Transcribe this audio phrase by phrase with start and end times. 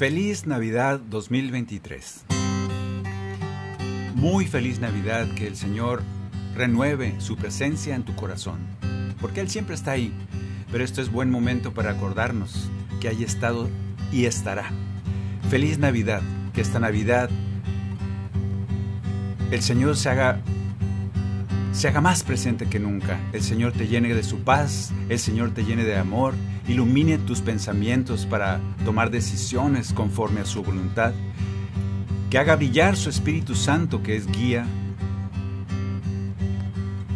[0.00, 2.24] Feliz Navidad 2023.
[4.14, 6.02] Muy feliz Navidad, que el Señor
[6.54, 8.60] renueve su presencia en tu corazón,
[9.20, 10.10] porque Él siempre está ahí,
[10.72, 13.68] pero esto es buen momento para acordarnos que haya estado
[14.10, 14.70] y estará.
[15.50, 16.22] Feliz Navidad,
[16.54, 17.28] que esta Navidad
[19.50, 20.40] el Señor se haga
[21.72, 23.20] se haga más presente que nunca.
[23.34, 26.32] El Señor te llene de su paz, el Señor te llene de amor,
[26.70, 31.12] ilumine tus pensamientos para tomar decisiones conforme a su voluntad,
[32.30, 34.64] que haga brillar su Espíritu Santo que es guía,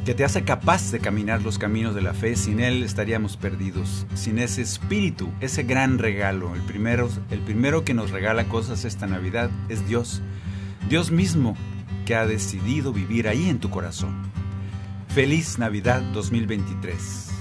[0.04, 2.36] que te hace capaz de caminar los caminos de la fe.
[2.36, 4.06] Sin Él estaríamos perdidos.
[4.14, 9.06] Sin ese Espíritu, ese gran regalo, el primero, el primero que nos regala cosas esta
[9.06, 10.20] Navidad es Dios.
[10.90, 11.56] Dios mismo
[12.04, 14.14] que ha decidido vivir ahí en tu corazón.
[15.08, 17.33] Feliz Navidad 2023.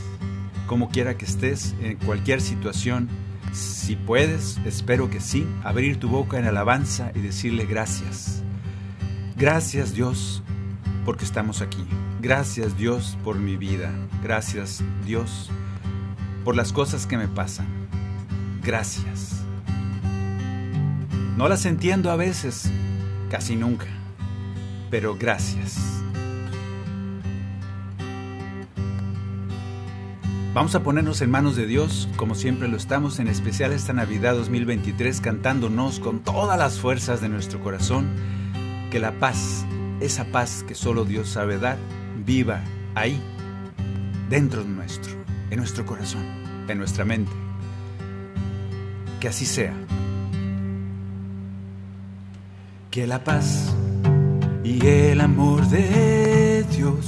[0.67, 3.09] Como quiera que estés, en cualquier situación,
[3.51, 8.43] si puedes, espero que sí, abrir tu boca en alabanza y decirle gracias.
[9.35, 10.41] Gracias Dios
[11.05, 11.85] porque estamos aquí.
[12.21, 13.91] Gracias Dios por mi vida.
[14.23, 15.51] Gracias Dios
[16.43, 17.67] por las cosas que me pasan.
[18.63, 19.43] Gracias.
[21.37, 22.71] No las entiendo a veces,
[23.29, 23.87] casi nunca,
[24.89, 26.02] pero gracias.
[30.53, 34.35] Vamos a ponernos en manos de Dios, como siempre lo estamos, en especial esta Navidad
[34.35, 38.13] 2023, cantándonos con todas las fuerzas de nuestro corazón,
[38.91, 39.65] que la paz,
[39.99, 41.79] esa paz que solo Dios sabe dar,
[42.23, 42.61] viva
[42.93, 43.19] ahí,
[44.29, 45.13] dentro de nuestro,
[45.49, 46.21] en nuestro corazón,
[46.67, 47.31] en nuestra mente.
[49.19, 49.73] Que así sea.
[52.91, 53.73] Que la paz
[54.63, 57.07] y el amor de Dios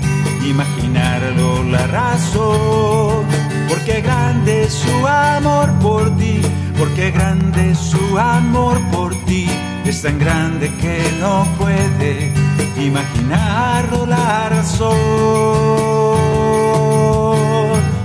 [0.45, 3.25] imaginarlo la razón.
[3.67, 6.41] Porque grande es su amor por ti,
[6.77, 9.47] porque grande es su amor por ti,
[9.85, 12.33] es tan grande que no puede
[12.77, 14.97] imaginarlo la razón.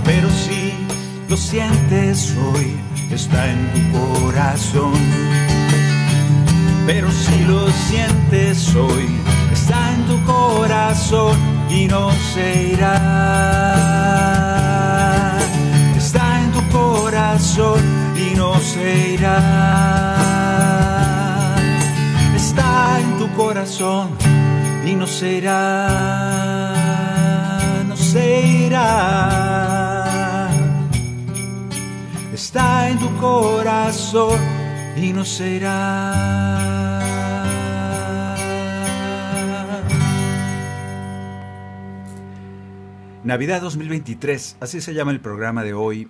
[0.04, 0.72] Pero si
[1.28, 2.76] lo sientes hoy,
[3.10, 4.92] está en tu corazón.
[6.86, 9.08] Pero si lo sientes hoy,
[9.53, 12.97] está en tu corazón y no se irá.
[15.97, 17.81] Está en tu corazón
[18.16, 19.38] y no se irá.
[22.34, 24.10] Está en tu corazón
[24.84, 25.88] y no se irá.
[27.88, 30.48] No se irá.
[32.33, 34.39] Está en tu corazón
[34.97, 36.96] y no se irá.
[43.27, 46.07] Navidad 2023, así se llama el programa de hoy.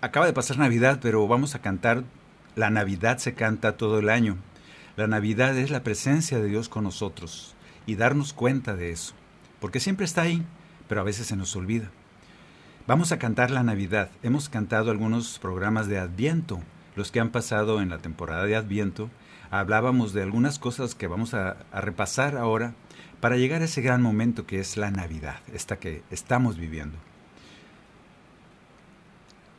[0.00, 2.02] Acaba de pasar Navidad, pero vamos a cantar.
[2.56, 4.36] La Navidad se canta todo el año.
[4.96, 7.54] La Navidad es la presencia de Dios con nosotros
[7.86, 9.14] y darnos cuenta de eso,
[9.60, 10.44] porque siempre está ahí,
[10.88, 11.88] pero a veces se nos olvida.
[12.88, 14.10] Vamos a cantar la Navidad.
[14.24, 16.58] Hemos cantado algunos programas de Adviento,
[16.96, 19.08] los que han pasado en la temporada de Adviento.
[19.52, 22.74] Hablábamos de algunas cosas que vamos a, a repasar ahora
[23.20, 26.96] para llegar a ese gran momento que es la Navidad, esta que estamos viviendo.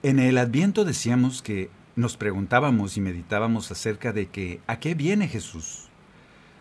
[0.02, 5.28] En el Adviento decíamos que nos preguntábamos y meditábamos acerca de que ¿a qué viene
[5.28, 5.90] Jesús?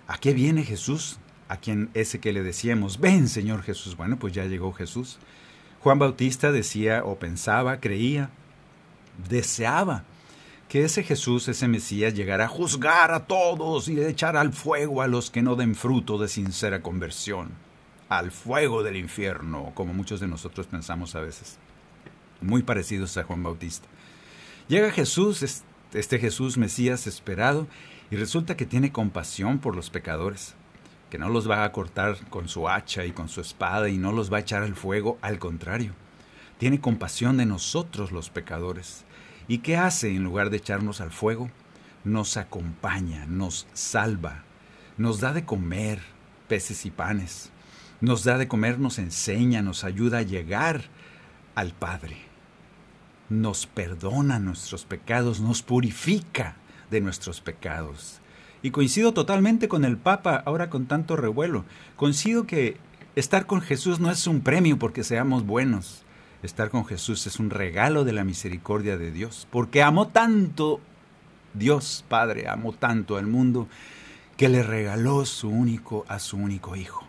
[0.09, 1.21] ¿A qué viene Jesús?
[1.49, 3.97] A quien ese que le decíamos, ven Señor Jesús.
[3.97, 5.19] Bueno, pues ya llegó Jesús.
[5.81, 8.31] Juan Bautista decía o pensaba, creía,
[9.29, 10.05] deseaba
[10.69, 15.09] que ese Jesús, ese Mesías, llegará a juzgar a todos y echar al fuego a
[15.09, 17.53] los que no den fruto de sincera conversión,
[18.11, 21.57] al fuego del infierno, como muchos de nosotros pensamos a veces,
[22.43, 23.89] muy parecidos a Juan Bautista.
[24.69, 25.63] Llega Jesús,
[25.95, 27.67] este Jesús Mesías esperado,
[28.11, 30.55] y resulta que tiene compasión por los pecadores,
[31.09, 34.13] que no los va a cortar con su hacha y con su espada y no
[34.13, 35.93] los va a echar al fuego, al contrario,
[36.59, 39.07] tiene compasión de nosotros los pecadores
[39.49, 41.51] ¿Y qué hace en lugar de echarnos al fuego?
[42.05, 44.45] Nos acompaña, nos salva,
[44.99, 46.01] nos da de comer
[46.49, 47.51] peces y panes,
[48.03, 50.85] nos da de comer, nos enseña, nos ayuda a llegar
[51.55, 52.19] al Padre,
[53.31, 56.57] nos perdona nuestros pecados, nos purifica
[56.91, 58.21] de nuestros pecados.
[58.63, 61.65] Y coincido totalmente con el Papa, ahora con tanto revuelo.
[61.97, 62.77] Coincido que
[63.17, 66.05] estar con Jesús no es un premio porque seamos buenos,
[66.43, 70.81] Estar con Jesús es un regalo de la misericordia de Dios, porque amó tanto
[71.55, 73.69] Dios Padre, amó tanto al mundo,
[74.37, 77.05] que le regaló su único a su único Hijo.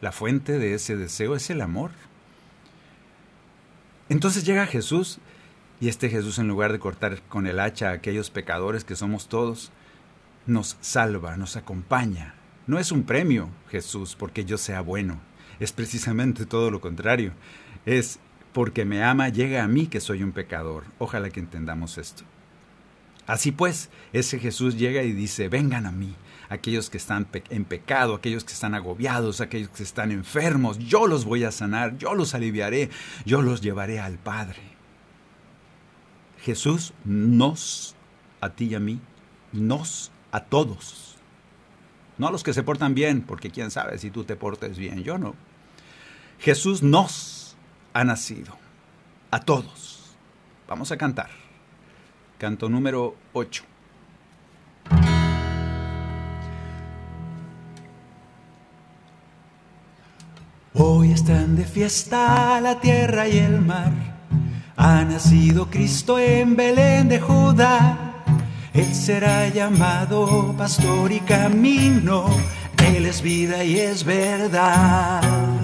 [0.00, 1.90] La fuente de ese deseo es el amor.
[4.08, 5.18] Entonces llega Jesús
[5.80, 9.28] y este Jesús en lugar de cortar con el hacha a aquellos pecadores que somos
[9.28, 9.72] todos,
[10.46, 12.34] nos salva, nos acompaña.
[12.66, 15.20] No es un premio, Jesús, porque yo sea bueno.
[15.60, 17.32] Es precisamente todo lo contrario.
[17.84, 18.18] Es
[18.54, 20.84] porque me ama, llega a mí que soy un pecador.
[20.98, 22.22] Ojalá que entendamos esto.
[23.26, 26.14] Así pues, ese Jesús llega y dice, vengan a mí,
[26.48, 31.24] aquellos que están en pecado, aquellos que están agobiados, aquellos que están enfermos, yo los
[31.24, 32.90] voy a sanar, yo los aliviaré,
[33.26, 34.62] yo los llevaré al Padre.
[36.40, 37.96] Jesús nos,
[38.40, 39.00] a ti y a mí,
[39.52, 41.16] nos, a todos.
[42.18, 45.02] No a los que se portan bien, porque quién sabe si tú te portes bien,
[45.02, 45.34] yo no.
[46.38, 47.43] Jesús nos
[47.94, 48.56] ha nacido.
[49.30, 50.14] A todos.
[50.68, 51.30] Vamos a cantar.
[52.38, 53.64] Canto número 8.
[60.74, 63.92] Hoy están de fiesta la tierra y el mar.
[64.76, 68.24] Ha nacido Cristo en Belén de Judá.
[68.72, 72.26] Él será llamado pastor y camino.
[72.84, 75.63] Él es vida y es verdad.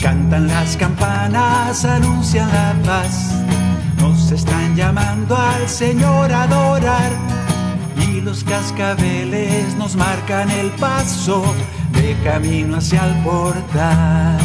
[0.00, 3.32] Cantan las campanas, anuncian la paz.
[4.00, 7.12] Nos están llamando al Señor a adorar.
[8.08, 11.44] Y los cascabeles nos marcan el paso
[11.92, 14.38] de camino hacia el portal.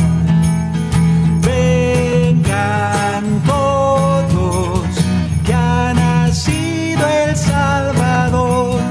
[1.41, 4.89] Vengan todos,
[5.45, 8.81] que ha nacido el Salvador.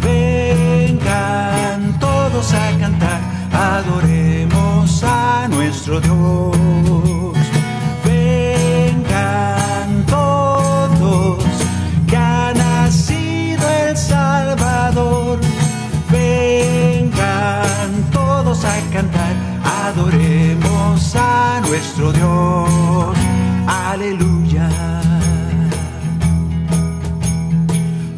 [0.00, 3.20] Vengan todos a cantar,
[3.52, 7.36] adoremos a nuestro Dios.
[8.04, 11.44] Vengan todos,
[12.06, 15.38] que ha nacido el Salvador.
[16.10, 19.34] Vengan todos a cantar,
[19.86, 23.16] adoremos a nuestro Dios.
[23.66, 24.68] Aleluya.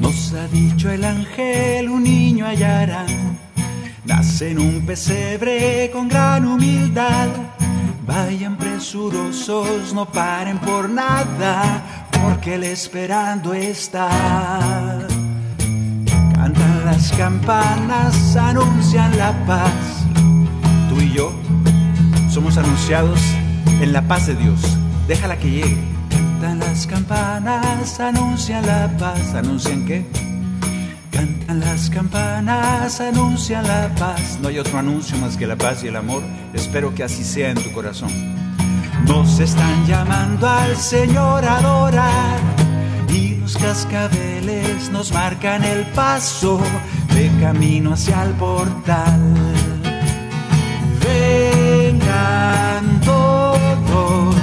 [0.01, 3.06] Nos ha dicho el ángel, un niño hallarán
[4.39, 7.29] En un pesebre con gran humildad.
[8.07, 14.11] Vayan presurosos, no paren por nada, porque el esperando está.
[16.35, 20.05] Cantan las campanas, anuncian la paz.
[20.91, 21.33] Tú y yo
[22.29, 23.21] somos anunciados
[23.81, 24.61] en la paz de Dios.
[25.09, 25.79] Déjala que llegue.
[26.11, 29.35] Cantan las campanas, anuncian la paz.
[29.35, 30.26] ¿Anuncian qué?
[31.11, 34.39] Cantan las campanas, anuncian la paz.
[34.41, 36.23] No hay otro anuncio más que la paz y el amor.
[36.53, 38.11] Espero que así sea en tu corazón.
[39.07, 42.41] Nos están llamando al Señor a adorar.
[43.09, 46.61] Y los cascabeles nos marcan el paso
[47.15, 49.21] de camino hacia el portal.
[51.01, 54.37] Vengan todos,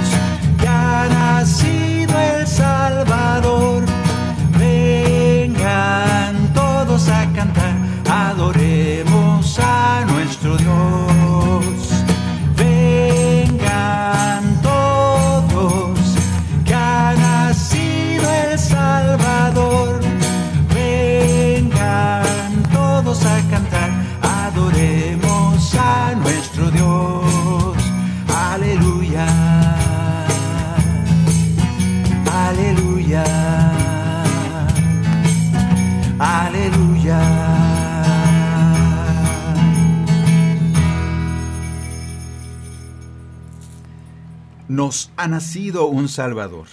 [44.84, 46.66] Nos ha nacido un Salvador.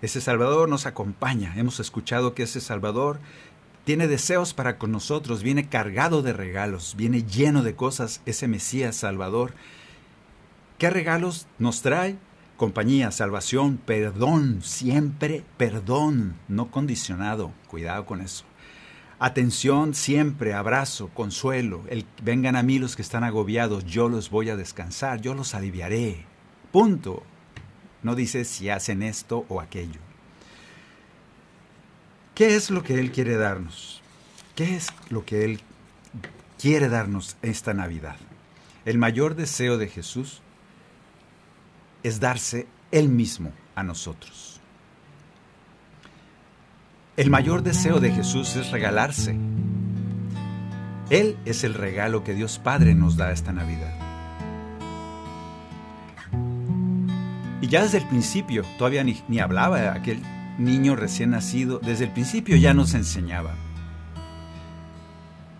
[0.00, 1.52] Ese Salvador nos acompaña.
[1.56, 3.18] Hemos escuchado que ese Salvador
[3.84, 8.94] tiene deseos para con nosotros, viene cargado de regalos, viene lleno de cosas ese Mesías
[8.94, 9.54] Salvador.
[10.78, 12.16] ¿Qué regalos nos trae?
[12.56, 17.50] Compañía, salvación, perdón, siempre perdón, no condicionado.
[17.66, 18.44] Cuidado con eso.
[19.18, 21.82] Atención siempre, abrazo, consuelo.
[21.88, 25.56] El, vengan a mí los que están agobiados, yo los voy a descansar, yo los
[25.56, 26.24] aliviaré.
[26.70, 27.24] Punto.
[28.02, 30.00] No dice si hacen esto o aquello.
[32.34, 34.02] ¿Qué es lo que Él quiere darnos?
[34.56, 35.60] ¿Qué es lo que Él
[36.58, 38.16] quiere darnos esta Navidad?
[38.84, 40.40] El mayor deseo de Jesús
[42.02, 44.60] es darse Él mismo a nosotros.
[47.16, 49.36] El mayor deseo de Jesús es regalarse.
[51.10, 54.01] Él es el regalo que Dios Padre nos da esta Navidad.
[57.62, 60.20] Y ya desde el principio, todavía ni, ni hablaba aquel
[60.58, 63.54] niño recién nacido, desde el principio ya nos enseñaba.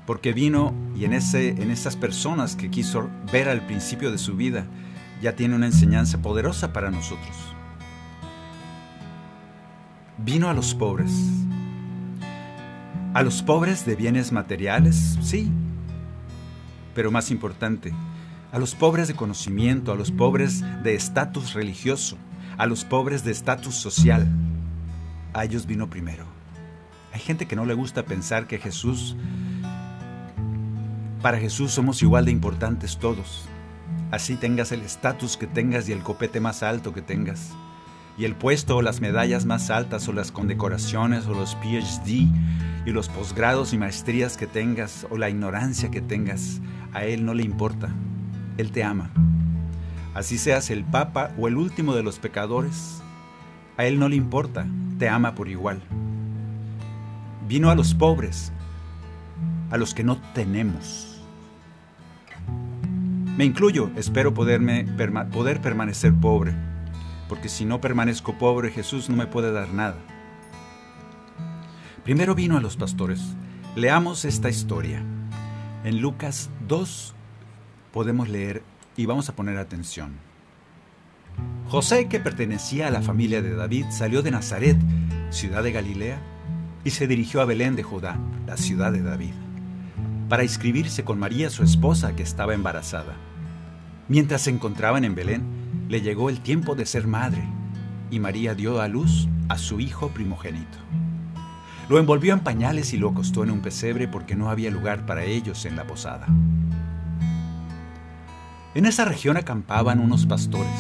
[0.05, 4.35] Porque vino y en, ese, en esas personas que quiso ver al principio de su
[4.37, 4.67] vida,
[5.23, 7.37] ya tiene una enseñanza poderosa para nosotros.
[10.19, 11.13] Vino a los pobres.
[13.15, 15.53] A los pobres de bienes materiales, sí.
[16.97, 17.95] Pero más importante,
[18.53, 22.19] a los pobres de conocimiento, a los pobres de estatus religioso,
[22.59, 24.29] a los pobres de estatus social,
[25.33, 26.27] a ellos vino primero.
[27.15, 29.17] Hay gente que no le gusta pensar que Jesús,
[31.23, 33.49] para Jesús somos igual de importantes todos.
[34.11, 37.53] Así tengas el estatus que tengas y el copete más alto que tengas.
[38.19, 42.29] Y el puesto o las medallas más altas o las condecoraciones o los PhD
[42.85, 46.61] y los posgrados y maestrías que tengas o la ignorancia que tengas,
[46.93, 47.89] a Él no le importa.
[48.59, 49.11] Él te ama.
[50.15, 53.03] Así seas el Papa o el último de los pecadores,
[53.77, 54.67] a Él no le importa,
[54.99, 55.81] te ama por igual.
[57.49, 58.53] Vino a los pobres,
[59.71, 61.23] a los que no tenemos.
[63.37, 64.85] Me incluyo, espero poderme,
[65.33, 66.55] poder permanecer pobre,
[67.29, 69.97] porque si no permanezco pobre, Jesús no me puede dar nada.
[72.05, 73.23] Primero vino a los pastores.
[73.77, 75.03] Leamos esta historia.
[75.85, 77.15] En Lucas 2
[77.93, 78.63] podemos leer
[78.97, 80.13] y vamos a poner atención.
[81.69, 84.77] José, que pertenecía a la familia de David, salió de Nazaret,
[85.31, 86.21] ciudad de Galilea,
[86.85, 89.33] y se dirigió a Belén de Judá, la ciudad de David,
[90.29, 93.15] para inscribirse con María, su esposa, que estaba embarazada.
[94.09, 95.43] Mientras se encontraban en Belén,
[95.89, 97.45] le llegó el tiempo de ser madre,
[98.11, 100.79] y María dio a luz a su hijo primogénito.
[101.89, 105.25] Lo envolvió en pañales y lo acostó en un pesebre porque no había lugar para
[105.25, 106.27] ellos en la posada.
[108.75, 110.73] En esa región acampaban unos pastores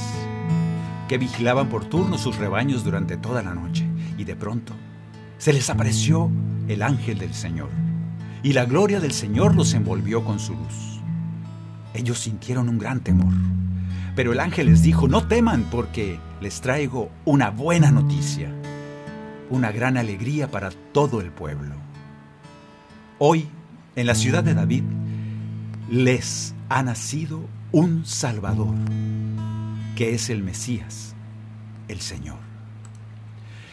[1.08, 4.72] que vigilaban por turno sus rebaños durante toda la noche, y de pronto
[5.36, 6.30] se les apareció
[6.68, 7.68] el ángel del Señor,
[8.42, 11.02] y la gloria del Señor los envolvió con su luz.
[11.92, 13.34] Ellos sintieron un gran temor,
[14.16, 18.50] pero el ángel les dijo, no teman porque les traigo una buena noticia,
[19.50, 21.74] una gran alegría para todo el pueblo.
[23.18, 23.48] Hoy,
[23.96, 24.84] en la ciudad de David,
[25.90, 27.40] les ha nacido
[27.72, 28.74] un Salvador
[29.96, 31.14] que es el Mesías,
[31.88, 32.36] el Señor.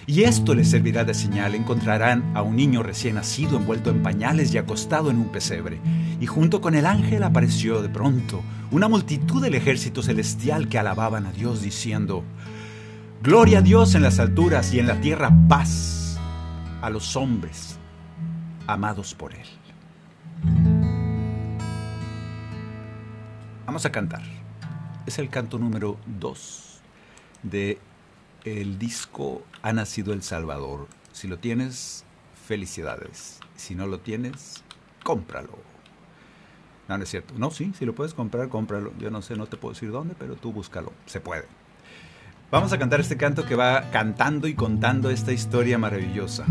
[0.08, 1.54] Y esto les servirá de señal.
[1.54, 5.80] Encontrarán a un niño recién nacido envuelto en pañales y acostado en un pesebre.
[6.20, 8.42] Y junto con el ángel apareció de pronto
[8.72, 12.24] una multitud del ejército celestial que alababan a Dios diciendo,
[13.22, 16.18] Gloria a Dios en las alturas y en la tierra paz
[16.82, 17.78] a los hombres
[18.66, 19.59] amados por Él.
[23.70, 24.24] Vamos a cantar
[25.06, 26.80] es el canto número 2
[27.44, 27.78] de
[28.44, 30.88] el disco Ha nacido el Salvador.
[31.12, 32.04] Si lo tienes,
[32.48, 33.40] felicidades.
[33.56, 34.64] Si no lo tienes,
[35.04, 35.56] cómpralo.
[36.88, 37.36] No, no es cierto.
[37.38, 38.92] No, sí, si lo puedes comprar, cómpralo.
[38.98, 40.92] Yo no sé, no te puedo decir dónde, pero tú búscalo.
[41.06, 41.46] Se puede.
[42.50, 46.44] Vamos a cantar este canto que va cantando y contando esta historia maravillosa.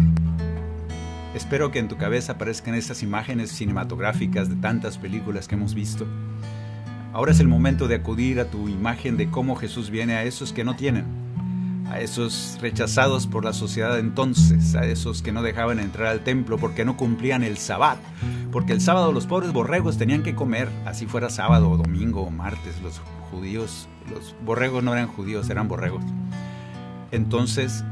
[1.34, 6.06] Espero que en tu cabeza aparezcan estas imágenes cinematográficas de tantas películas que hemos visto
[7.12, 10.52] Ahora es el momento de acudir a tu imagen de cómo Jesús viene a esos
[10.52, 11.06] que no tienen,
[11.90, 16.58] a esos rechazados por la sociedad entonces, a esos que no dejaban entrar al templo
[16.58, 17.98] porque no cumplían el sabbat,
[18.52, 22.30] porque el sábado los pobres borregos tenían que comer, así fuera sábado o domingo o
[22.30, 23.00] martes, los
[23.30, 26.04] judíos, los borregos no eran judíos, eran borregos.
[27.10, 27.84] Entonces,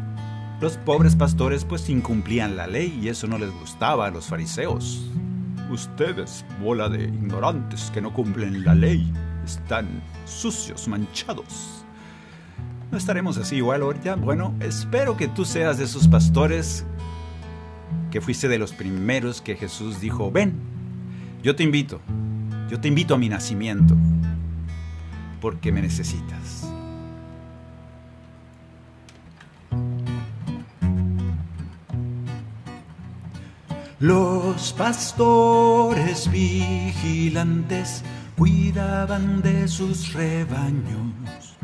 [0.60, 5.10] los pobres pastores pues incumplían la ley y eso no les gustaba a los fariseos.
[5.70, 9.12] Ustedes, bola de ignorantes que no cumplen la ley,
[9.44, 9.86] están
[10.24, 11.84] sucios, manchados.
[12.90, 14.14] No estaremos así igual ahorita.
[14.14, 16.86] Bueno, espero que tú seas de esos pastores
[18.10, 20.54] que fuiste de los primeros que Jesús dijo, ven,
[21.42, 22.00] yo te invito,
[22.70, 23.96] yo te invito a mi nacimiento,
[25.40, 26.55] porque me necesitas.
[33.98, 38.02] Los pastores vigilantes
[38.36, 41.56] cuidaban de sus rebaños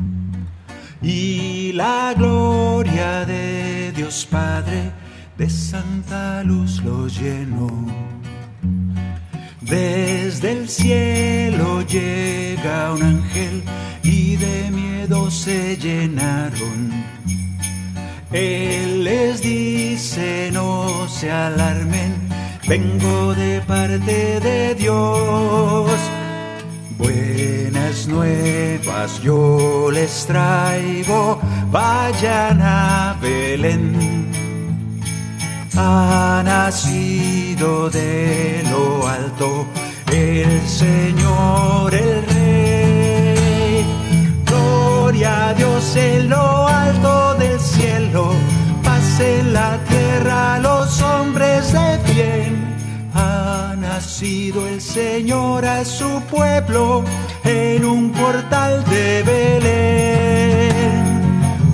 [0.99, 4.91] y la gloria de Dios Padre
[5.37, 7.69] de santa luz los llenó.
[9.61, 13.63] Desde el cielo llega un ángel
[14.01, 17.13] y de miedo se llenaron
[18.33, 22.22] él les dice no se alarmen,
[22.67, 25.91] vengo de parte de Dios.
[26.97, 31.39] Buenas nuevas yo les traigo,
[31.71, 34.31] vayan a Belén.
[35.75, 39.65] Ha nacido de lo alto
[40.13, 43.85] el Señor, el Rey.
[44.45, 48.31] Gloria a Dios en lo alto del cielo,
[48.83, 52.51] paz en la tierra los hombres de bien.
[53.13, 57.03] Ha nacido el Señor a su pueblo
[57.43, 60.73] en un portal de Belén.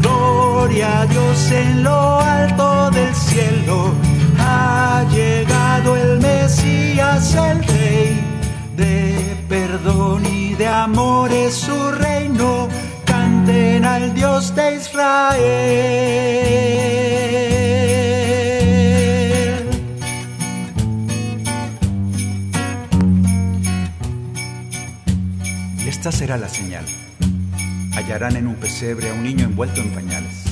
[0.01, 3.93] Gloria a Dios en lo alto del cielo,
[4.39, 8.21] ha llegado el Mesías, el Rey
[8.75, 12.67] de perdón y de amor es su reino
[13.05, 15.39] canten al Dios de Israel.
[26.11, 26.85] Será la señal.
[27.93, 30.43] Hallarán en un pesebre a un niño envuelto en pañales.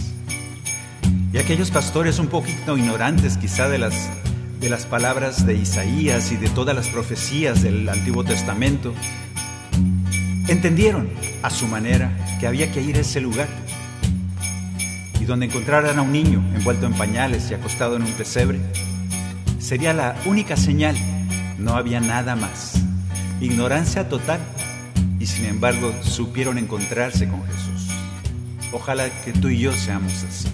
[1.34, 4.10] Y aquellos pastores un poquito ignorantes quizá de las,
[4.60, 8.94] de las palabras de Isaías y de todas las profecías del Antiguo Testamento,
[10.48, 11.10] entendieron
[11.44, 13.48] a su manera que había que ir a ese lugar.
[15.20, 18.60] Y donde encontraran a un niño envuelto en pañales y acostado en un pesebre,
[19.60, 20.96] sería la única señal.
[21.58, 22.74] No había nada más.
[23.42, 24.40] Ignorancia total.
[25.20, 27.90] Y sin embargo supieron encontrarse con Jesús.
[28.72, 30.48] Ojalá que tú y yo seamos así.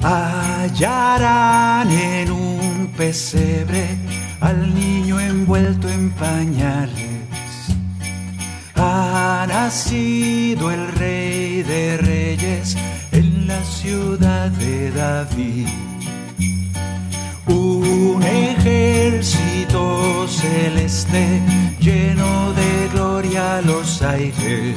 [0.00, 3.96] Hallarán en un pesebre
[4.40, 7.18] al niño envuelto en pañales
[8.78, 12.76] ha nacido el rey de reyes
[13.12, 15.68] en la ciudad de David.
[17.80, 21.40] Un ejército celeste
[21.78, 24.76] lleno de gloria los aires.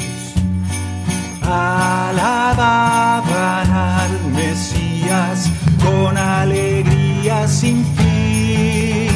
[1.41, 2.61] Alababan
[3.71, 5.49] al Mesías
[5.83, 9.09] con alegría sin fin.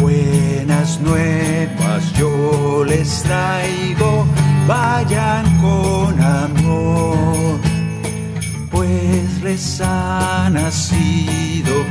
[0.00, 4.24] Buenas nuevas yo les traigo,
[4.68, 7.58] vayan con amor,
[8.70, 11.87] pues les ha nacido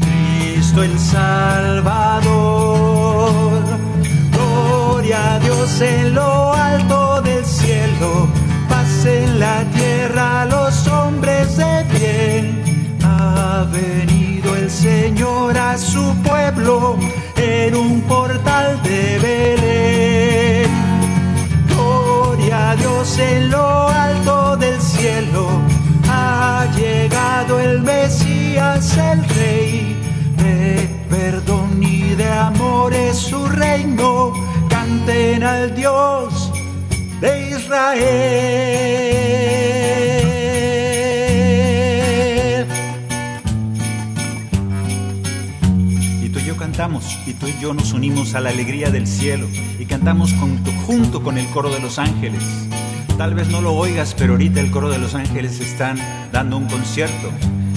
[0.00, 2.50] Cristo, el Salvador.
[4.32, 8.28] Gloria a Dios en lo alto del cielo,
[8.68, 12.98] paz en la tierra los hombres de bien.
[13.02, 16.96] Ha venido el Señor a su pueblo
[17.36, 20.70] en un portal de Belén.
[21.68, 25.48] Gloria a Dios en lo alto del cielo,
[26.08, 29.96] ha llegado el Mesías, el Rey.
[30.36, 34.32] De perdón y de amor es su reino,
[34.68, 36.52] canten al Dios
[37.20, 38.00] de Israel.
[46.22, 49.06] Y tú y yo cantamos, y tú y yo nos unimos a la alegría del
[49.06, 49.46] cielo,
[49.78, 50.34] y cantamos
[50.86, 52.42] junto con el coro de los ángeles.
[53.18, 55.98] Tal vez no lo oigas, pero ahorita el coro de los ángeles están
[56.32, 57.30] dando un concierto.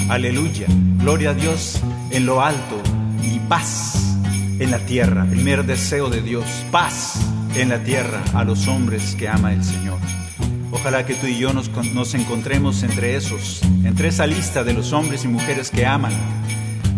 [0.09, 2.81] Aleluya, gloria a Dios en lo alto
[3.23, 4.17] y paz
[4.59, 5.25] en la tierra.
[5.25, 7.19] Primer deseo de Dios, paz
[7.55, 9.99] en la tierra a los hombres que ama el Señor.
[10.71, 14.91] Ojalá que tú y yo nos, nos encontremos entre esos, entre esa lista de los
[14.91, 16.13] hombres y mujeres que aman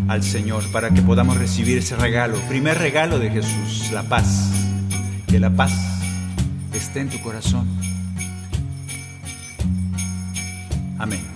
[0.08, 4.52] al Señor para que podamos recibir ese regalo, primer regalo de Jesús, la paz.
[5.28, 5.74] Que la paz
[6.74, 7.68] esté en tu corazón.
[10.98, 11.35] Amén.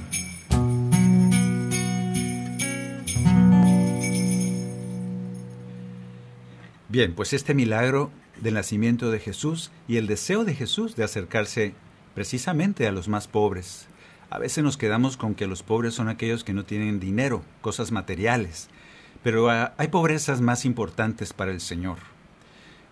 [6.91, 8.09] Bien, pues este milagro
[8.41, 11.75] del nacimiento de Jesús y el deseo de Jesús de acercarse
[12.15, 13.85] precisamente a los más pobres.
[14.31, 17.91] A veces nos quedamos con que los pobres son aquellos que no tienen dinero, cosas
[17.91, 18.69] materiales,
[19.21, 21.99] pero ah, hay pobrezas más importantes para el Señor.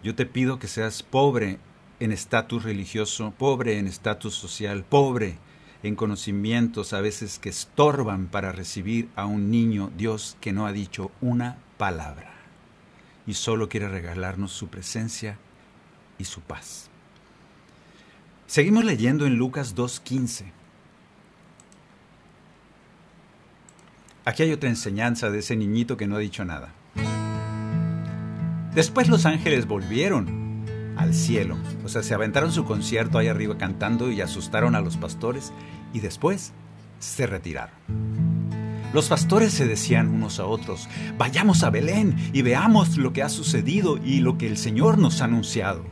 [0.03, 1.57] Yo te pido que seas pobre
[1.99, 5.39] en estatus religioso, pobre en estatus social, pobre
[5.81, 10.71] en conocimientos a veces que estorban para recibir a un niño Dios que no ha
[10.71, 12.26] dicho una palabra
[13.27, 15.37] y solo quiere regalarnos su presencia
[16.17, 16.89] y su paz.
[18.47, 20.45] Seguimos leyendo en Lucas 2.15.
[24.23, 26.73] Aquí hay otra enseñanza de ese niñito que no ha dicho nada.
[28.73, 30.65] Después los ángeles volvieron
[30.97, 31.57] al cielo.
[31.83, 35.51] O sea, se aventaron su concierto ahí arriba cantando y asustaron a los pastores
[35.93, 36.53] y después
[36.99, 38.36] se retiraron.
[38.93, 43.29] Los pastores se decían unos a otros, vayamos a Belén y veamos lo que ha
[43.29, 45.85] sucedido y lo que el Señor nos ha anunciado.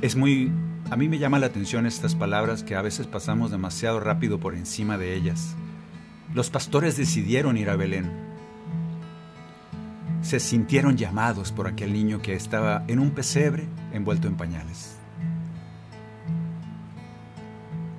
[0.00, 0.52] Es muy...
[0.90, 4.54] A mí me llama la atención estas palabras que a veces pasamos demasiado rápido por
[4.54, 5.54] encima de ellas.
[6.34, 8.28] Los pastores decidieron ir a Belén,
[10.22, 14.97] se sintieron llamados por aquel niño que estaba en un pesebre envuelto en pañales.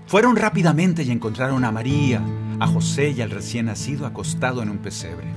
[0.09, 2.19] Fueron rápidamente y encontraron a María,
[2.59, 5.27] a José y al recién nacido acostado en un pesebre.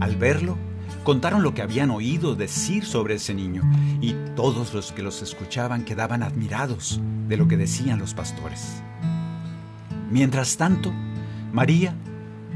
[0.00, 0.58] Al verlo,
[1.02, 3.62] contaron lo que habían oído decir sobre ese niño
[4.02, 8.82] y todos los que los escuchaban quedaban admirados de lo que decían los pastores.
[10.10, 10.92] Mientras tanto,
[11.50, 11.94] María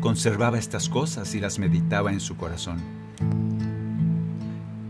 [0.02, 2.95] conservaba estas cosas y las meditaba en su corazón.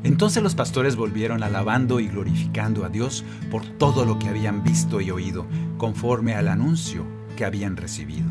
[0.07, 5.01] Entonces los pastores volvieron alabando y glorificando a Dios por todo lo que habían visto
[5.01, 5.47] y oído,
[5.79, 7.05] conforme al anuncio
[7.37, 8.29] que habían recibido.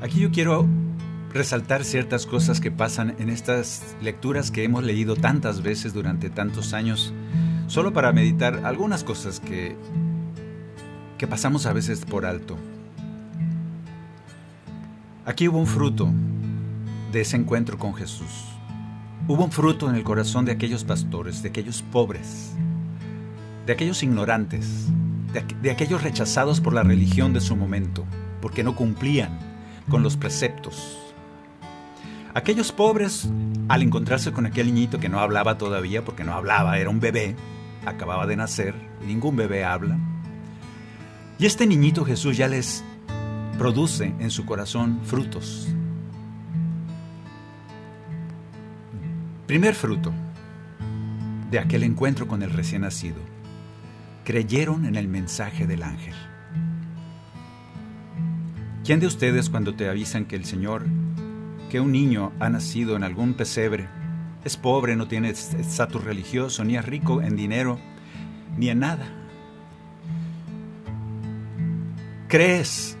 [0.00, 0.66] Aquí yo quiero
[1.34, 6.72] resaltar ciertas cosas que pasan en estas lecturas que hemos leído tantas veces durante tantos
[6.72, 7.12] años,
[7.66, 9.76] solo para meditar algunas cosas que,
[11.18, 12.56] que pasamos a veces por alto.
[15.26, 16.10] Aquí hubo un fruto
[17.12, 18.30] de ese encuentro con Jesús.
[19.28, 22.52] Hubo un fruto en el corazón de aquellos pastores, de aquellos pobres,
[23.66, 24.86] de aquellos ignorantes,
[25.62, 28.04] de, aquellos rechazados por la religión de su momento,
[28.40, 29.38] porque no cumplían
[29.88, 30.98] con los preceptos.
[32.34, 33.28] Aquellos pobres,
[33.68, 37.34] al encontrarse con aquel niñito que no hablaba todavía, porque no hablaba, era un bebé,
[37.84, 39.98] acababa de nacer, y ningún bebé habla,
[41.38, 42.82] y este niñito Jesús ya les
[43.58, 45.68] produce en su corazón frutos,
[49.46, 50.12] Primer fruto
[51.52, 53.20] de aquel encuentro con el recién nacido.
[54.24, 56.14] Creyeron en el mensaje del ángel.
[58.84, 60.84] ¿Quién de ustedes cuando te avisan que el Señor,
[61.70, 63.88] que un niño ha nacido en algún pesebre,
[64.44, 67.78] es pobre, no tiene estatus religioso, ni es rico en dinero,
[68.56, 69.06] ni en nada?
[72.26, 72.98] ¿Crees?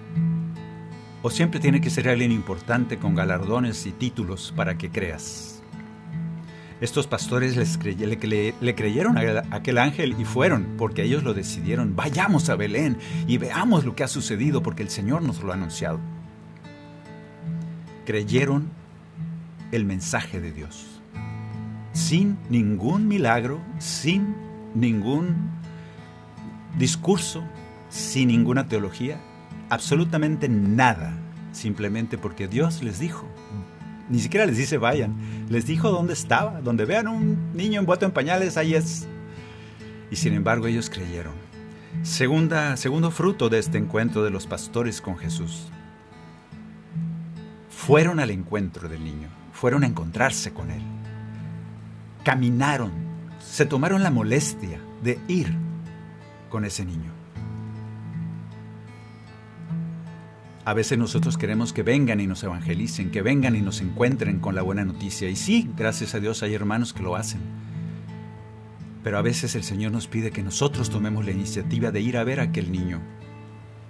[1.22, 5.55] ¿O siempre tiene que ser alguien importante con galardones y títulos para que creas?
[6.80, 11.96] Estos pastores les le, creyeron a aquel ángel y fueron, porque ellos lo decidieron.
[11.96, 15.54] Vayamos a Belén y veamos lo que ha sucedido, porque el Señor nos lo ha
[15.54, 15.98] anunciado.
[18.04, 18.68] Creyeron
[19.72, 21.00] el mensaje de Dios.
[21.92, 24.36] Sin ningún milagro, sin
[24.74, 25.50] ningún
[26.78, 27.42] discurso,
[27.88, 29.18] sin ninguna teología,
[29.70, 31.14] absolutamente nada,
[31.52, 33.26] simplemente porque Dios les dijo,
[34.08, 35.14] ni siquiera les dice vayan.
[35.48, 36.60] Les dijo dónde estaba.
[36.60, 39.06] Donde vean un niño envuelto en pañales, ahí es.
[40.10, 41.34] Y sin embargo ellos creyeron.
[42.02, 45.68] Segunda, segundo fruto de este encuentro de los pastores con Jesús.
[47.68, 49.28] Fueron al encuentro del niño.
[49.52, 50.82] Fueron a encontrarse con él.
[52.24, 52.92] Caminaron.
[53.40, 55.54] Se tomaron la molestia de ir
[56.50, 57.15] con ese niño.
[60.66, 64.56] A veces nosotros queremos que vengan y nos evangelicen, que vengan y nos encuentren con
[64.56, 65.30] la buena noticia.
[65.30, 67.40] Y sí, gracias a Dios hay hermanos que lo hacen.
[69.04, 72.24] Pero a veces el Señor nos pide que nosotros tomemos la iniciativa de ir a
[72.24, 73.00] ver a aquel niño,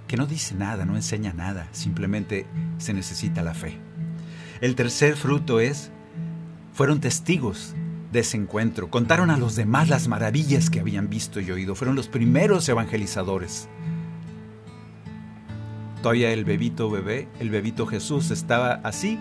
[0.07, 2.45] que no dice nada, no enseña nada, simplemente
[2.77, 3.79] se necesita la fe.
[4.61, 5.91] El tercer fruto es,
[6.75, 7.75] fueron testigos
[8.13, 11.97] de ese encuentro, contaron a los demás las maravillas que habían visto y oído, fueron
[11.97, 13.67] los primeros evangelizadores.
[16.07, 19.19] Todavía el bebito bebé, el bebito Jesús estaba así,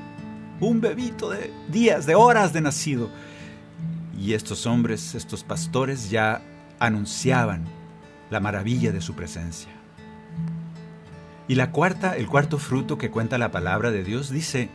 [0.59, 3.09] un bebito de días, de horas de nacido.
[4.15, 6.43] Y estos hombres, estos pastores ya
[6.77, 7.65] anunciaban
[8.29, 9.71] la maravilla de su presencia.
[11.47, 14.69] Y la cuarta, el cuarto fruto que cuenta la palabra de Dios dice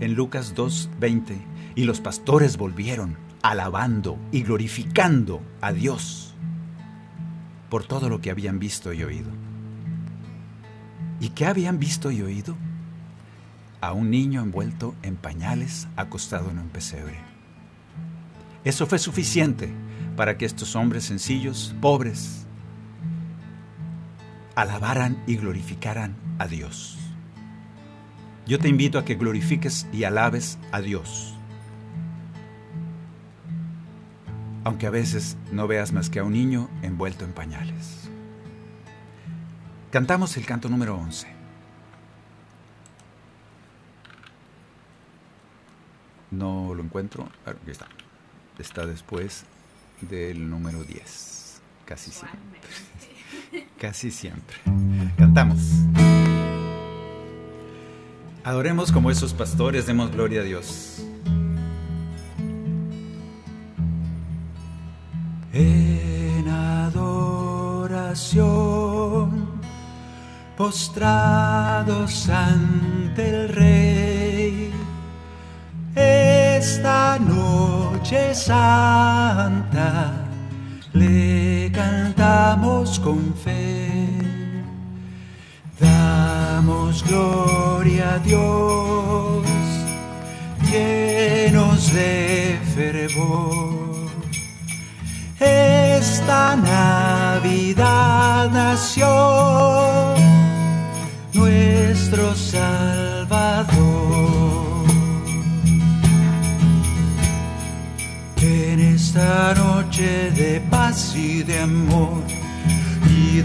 [0.00, 1.36] en Lucas 2:20,
[1.74, 6.34] y los pastores volvieron alabando y glorificando a Dios
[7.68, 9.47] por todo lo que habían visto y oído.
[11.20, 12.56] ¿Y qué habían visto y oído?
[13.80, 17.18] A un niño envuelto en pañales acostado en un pesebre.
[18.64, 19.72] Eso fue suficiente
[20.16, 22.46] para que estos hombres sencillos, pobres,
[24.54, 26.98] alabaran y glorificaran a Dios.
[28.46, 31.34] Yo te invito a que glorifiques y alabes a Dios.
[34.64, 37.97] Aunque a veces no veas más que a un niño envuelto en pañales.
[39.90, 41.26] Cantamos el canto número 11.
[46.30, 47.28] No lo encuentro.
[47.46, 47.86] Aquí está.
[48.58, 49.44] Está después
[50.02, 51.62] del número 10.
[51.86, 52.60] Casi siempre.
[53.80, 54.58] Casi siempre.
[55.16, 55.58] Cantamos.
[58.44, 61.02] Adoremos como esos pastores, demos gloria a Dios.
[70.58, 74.72] Postrados ante el Rey,
[75.94, 80.14] esta noche santa
[80.92, 84.08] le cantamos con fe.
[85.78, 89.46] Damos gloria a Dios,
[90.72, 94.08] llenos de fervor.
[95.38, 99.37] Esta Navidad nació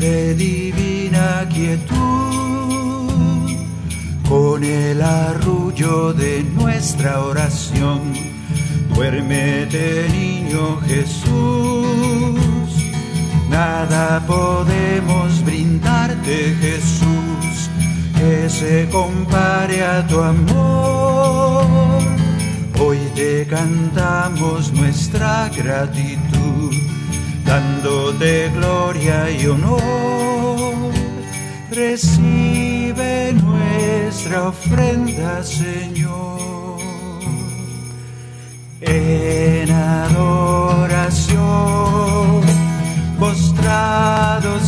[0.04, 1.96] de divina quietud,
[4.28, 8.02] con el arrullo de nuestra oración,
[8.94, 12.70] duérmete niño Jesús.
[13.50, 17.70] Nada podemos brindarte Jesús
[18.18, 22.04] que se compare a tu amor.
[22.78, 26.33] Hoy te cantamos nuestra gratitud
[27.84, 30.93] dándote gloria y honor.
[31.69, 36.80] Recibe nuestra ofrenda, Señor,
[38.82, 41.41] en adoración,
[43.19, 44.62] postrados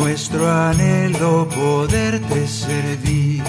[0.00, 3.42] nuestro anhelo poderte servir.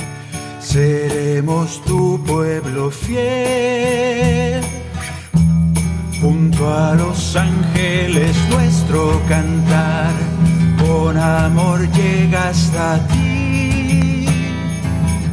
[0.59, 4.61] Seremos tu pueblo fiel.
[6.21, 10.11] Junto a los ángeles nuestro cantar
[10.85, 14.25] con amor llega hasta ti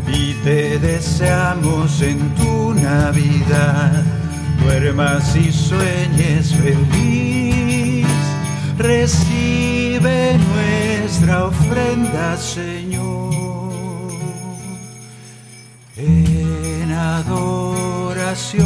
[0.06, 4.04] y te deseamos en tu Navidad
[4.62, 8.06] duermas y sueñes feliz.
[8.78, 10.38] Recibe
[11.30, 13.32] ofrenda, Señor,
[15.96, 18.62] en adoración,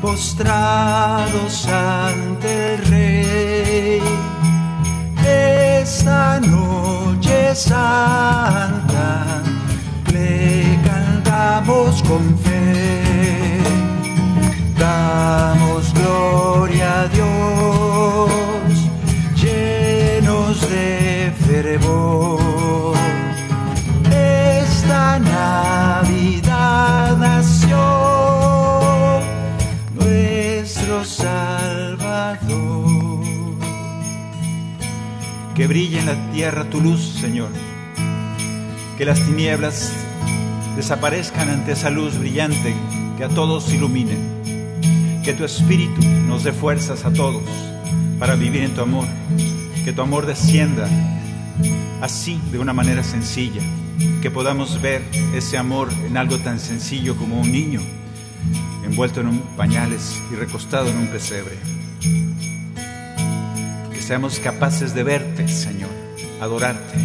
[0.00, 4.02] postrados ante el Rey.
[5.24, 9.42] Esta noche santa
[10.12, 13.60] le cantamos con fe.
[14.78, 18.30] Damos gloria a Dios,
[24.10, 27.78] Esta Navidad nació
[29.94, 32.42] nuestro Salvador.
[35.54, 37.48] Que brille en la tierra tu luz, Señor.
[38.98, 39.92] Que las tinieblas
[40.76, 42.74] desaparezcan ante esa luz brillante
[43.16, 44.18] que a todos ilumine
[45.24, 47.42] que tu espíritu nos dé fuerzas a todos
[48.18, 49.06] para vivir en tu amor.
[49.86, 50.86] Que tu amor descienda
[52.02, 53.62] así de una manera sencilla.
[54.20, 55.02] Que podamos ver
[55.34, 57.80] ese amor en algo tan sencillo como un niño
[58.84, 61.56] envuelto en pañales y recostado en un pesebre.
[63.92, 65.90] Que seamos capaces de verte, Señor,
[66.40, 66.98] adorarte,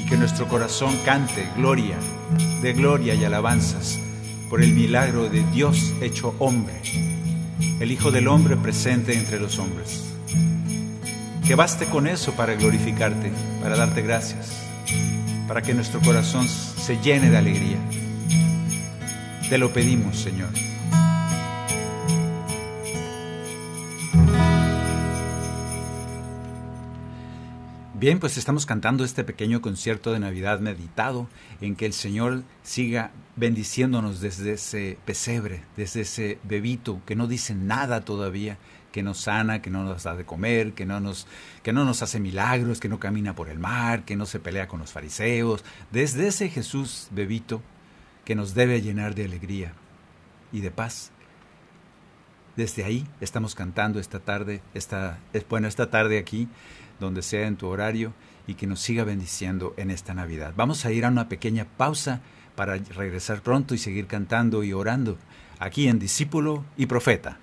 [0.00, 1.96] y que nuestro corazón cante gloria,
[2.62, 3.98] de gloria y alabanzas
[4.48, 6.80] por el milagro de Dios hecho hombre,
[7.80, 10.15] el Hijo del Hombre presente entre los hombres.
[11.46, 13.30] Que baste con eso para glorificarte,
[13.62, 14.66] para darte gracias,
[15.46, 17.78] para que nuestro corazón se llene de alegría.
[19.48, 20.48] Te lo pedimos, Señor.
[27.94, 31.28] Bien, pues estamos cantando este pequeño concierto de Navidad meditado
[31.60, 37.54] en que el Señor siga bendiciéndonos desde ese pesebre, desde ese bebito que no dice
[37.54, 38.58] nada todavía,
[38.96, 41.26] que nos sana, que no nos da de comer, que no nos,
[41.62, 44.68] que no nos hace milagros, que no camina por el mar, que no se pelea
[44.68, 47.60] con los fariseos, desde ese Jesús bebito
[48.24, 49.74] que nos debe llenar de alegría
[50.50, 51.10] y de paz.
[52.56, 55.18] Desde ahí estamos cantando esta tarde, esta,
[55.50, 56.48] bueno, esta tarde aquí
[56.98, 58.14] donde sea en tu horario
[58.46, 60.54] y que nos siga bendiciendo en esta Navidad.
[60.56, 62.22] Vamos a ir a una pequeña pausa
[62.54, 65.18] para regresar pronto y seguir cantando y orando
[65.58, 67.40] aquí en Discípulo y Profeta.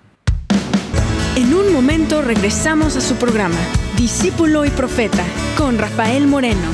[1.36, 3.58] En un momento regresamos a su programa,
[3.96, 5.24] Discípulo y Profeta,
[5.58, 6.68] con Rafael Moreno.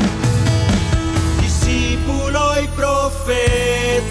[1.40, 4.10] Discípulo y Profeta.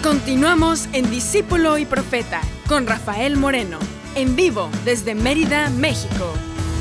[0.05, 3.79] Continuamos en Discípulo y Profeta con Rafael Moreno,
[4.13, 6.31] en vivo desde Mérida, México.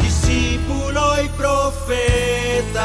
[0.02, 2.84] Discípulo y Profeta.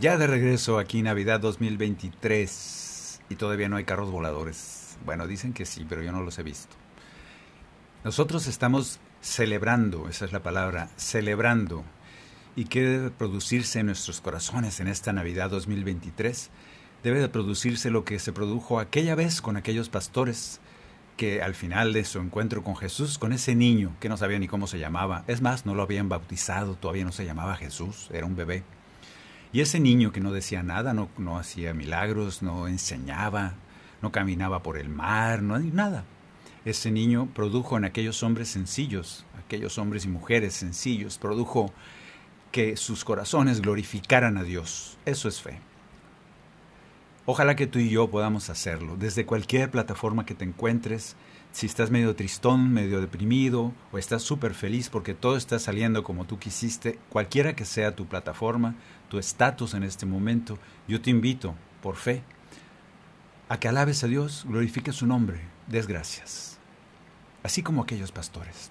[0.00, 4.96] Ya de regreso aquí Navidad 2023 y todavía no hay carros voladores.
[5.04, 6.74] Bueno, dicen que sí, pero yo no los he visto.
[8.02, 11.84] Nosotros estamos celebrando, esa es la palabra, celebrando
[12.54, 16.50] y qué debe producirse en nuestros corazones en esta Navidad 2023.
[17.02, 20.60] Debe de producirse lo que se produjo aquella vez con aquellos pastores
[21.16, 24.48] que al final de su encuentro con Jesús, con ese niño que no sabía ni
[24.48, 28.26] cómo se llamaba, es más, no lo habían bautizado, todavía no se llamaba Jesús, era
[28.26, 28.62] un bebé.
[29.52, 33.54] Y ese niño que no decía nada, no, no hacía milagros, no enseñaba,
[34.00, 36.04] no caminaba por el mar, no nada.
[36.64, 41.72] Ese niño produjo en aquellos hombres sencillos, aquellos hombres y mujeres sencillos, produjo
[42.52, 44.98] que sus corazones glorificaran a Dios.
[45.04, 45.58] Eso es fe.
[47.24, 51.16] Ojalá que tú y yo podamos hacerlo, desde cualquier plataforma que te encuentres,
[51.52, 56.24] si estás medio tristón, medio deprimido o estás súper feliz porque todo está saliendo como
[56.24, 58.74] tú quisiste, cualquiera que sea tu plataforma,
[59.08, 62.22] tu estatus en este momento, yo te invito, por fe,
[63.48, 66.58] a que alabes a Dios, glorifiques su nombre, des gracias,
[67.42, 68.70] así como aquellos pastores.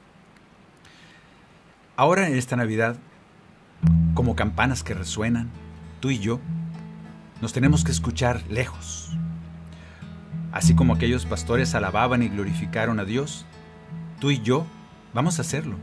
[1.96, 2.98] Ahora en esta Navidad
[4.14, 5.50] como campanas que resuenan,
[6.00, 6.40] tú y yo,
[7.42, 9.10] nos tenemos que escuchar lejos.
[10.52, 13.46] Así como aquellos pastores alababan y glorificaron a Dios,
[14.20, 14.66] tú y yo
[15.14, 15.78] vamos a hacerlo.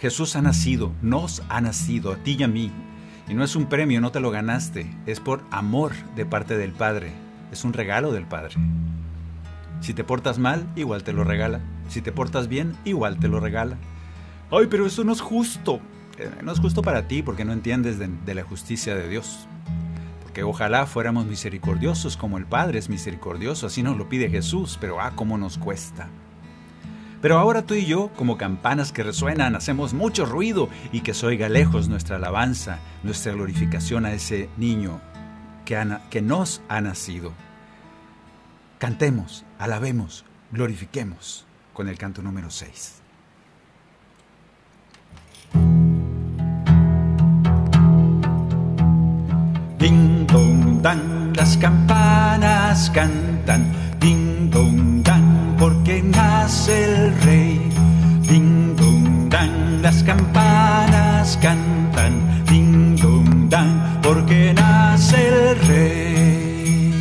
[0.00, 2.72] Jesús ha nacido, nos ha nacido, a ti y a mí,
[3.28, 6.72] Y no es un premio, no te lo ganaste, es por amor de parte del
[6.72, 7.12] Padre,
[7.52, 8.56] es un regalo del Padre.
[9.80, 11.60] Si te portas mal, igual te lo regala.
[11.88, 13.76] Si te portas bien, igual te lo regala.
[14.50, 15.80] Ay, pero eso no es justo.
[16.42, 19.46] No es justo para ti porque no entiendes de, la justicia de Dios.
[20.22, 25.00] Porque ojalá fuéramos misericordiosos como el Padre es misericordioso, así nos lo pide Jesús, pero
[25.00, 26.08] ah, cómo nos cuesta.
[27.20, 31.26] Pero ahora tú y yo, como campanas que resuenan, hacemos mucho ruido y que se
[31.26, 35.00] oiga lejos nuestra alabanza, nuestra glorificación a ese niño
[35.66, 37.32] que, que nos ha nacido.
[38.78, 41.44] Cantemos, alabemos, glorifiquemos
[41.74, 42.99] con el canto número 6.
[49.80, 53.64] Ding dong dan, las campanas cantan.
[53.98, 57.58] Ding dong dan, porque nace el rey.
[58.28, 62.12] Ding dong dan, las campanas cantan.
[62.44, 66.92] Ding dong dan, porque nace el rey.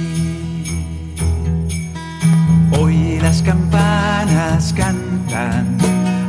[2.80, 5.78] Hoy las campanas cantan,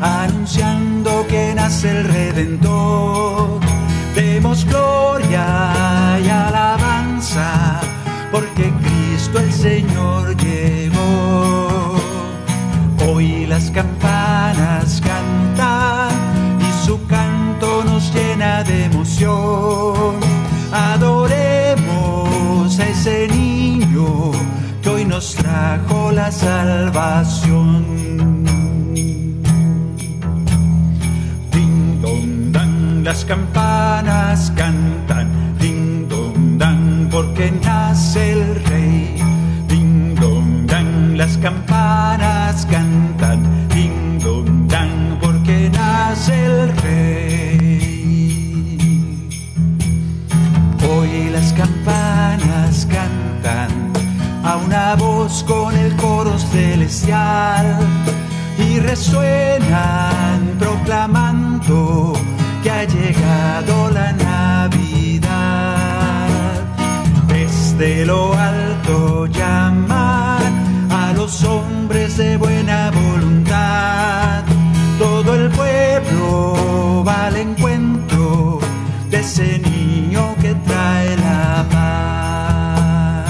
[0.03, 3.61] anunciando que nace el Redentor.
[4.17, 7.81] Demos gloria y alabanza,
[8.31, 11.97] porque Cristo el Señor llegó.
[13.07, 16.11] Hoy las campanas cantan
[16.61, 20.17] y su canto nos llena de emoción.
[20.73, 21.79] Adoremos
[22.79, 24.33] a ese niño
[24.83, 27.85] que hoy nos trajo la salvación.
[31.53, 35.30] Ding dong dan, las campanas cantan.
[37.21, 39.15] Porque nace el rey.
[39.69, 43.69] Ding dong dan, las campanas cantan.
[43.69, 47.79] Ding dong dan, porque nace el rey.
[50.91, 53.93] Hoy las campanas cantan
[54.43, 57.81] a una voz con el coro celestial
[58.57, 62.15] y resuenan proclamando
[62.63, 64.13] que ha llegado la
[71.51, 74.45] hombres de buena voluntad.
[74.99, 78.61] Todo el pueblo va al encuentro
[79.11, 83.25] de ese niño que trae la paz.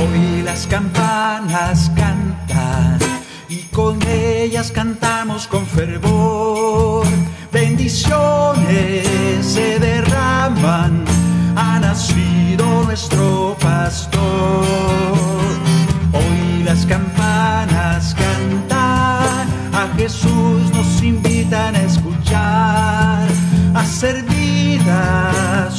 [0.00, 2.98] Hoy las campanas cantan
[3.48, 6.23] y con ellas cantamos con fervor.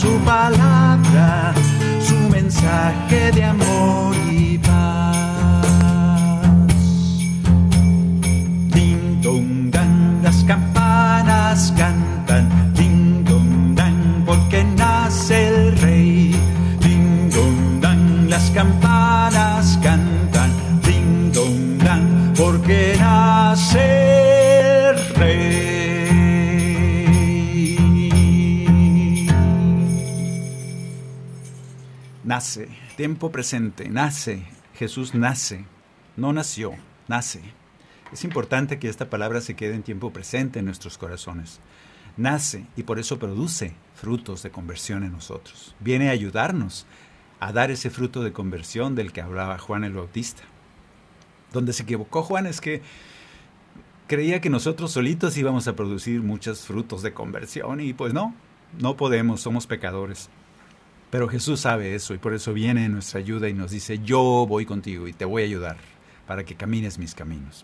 [0.06, 1.05] Su palabra,
[32.96, 34.46] Tiempo presente, nace.
[34.76, 35.66] Jesús nace,
[36.18, 36.74] no nació,
[37.08, 37.42] nace.
[38.12, 41.60] Es importante que esta palabra se quede en tiempo presente en nuestros corazones.
[42.18, 45.76] Nace y por eso produce frutos de conversión en nosotros.
[45.80, 46.86] Viene a ayudarnos
[47.40, 50.44] a dar ese fruto de conversión del que hablaba Juan el Bautista.
[51.52, 52.82] Donde se equivocó Juan es que
[54.08, 58.34] creía que nosotros solitos íbamos a producir muchos frutos de conversión y pues no,
[58.80, 60.30] no podemos, somos pecadores.
[61.16, 64.46] Pero Jesús sabe eso y por eso viene en nuestra ayuda y nos dice, yo
[64.50, 65.78] voy contigo y te voy a ayudar
[66.28, 67.64] para que camines mis caminos.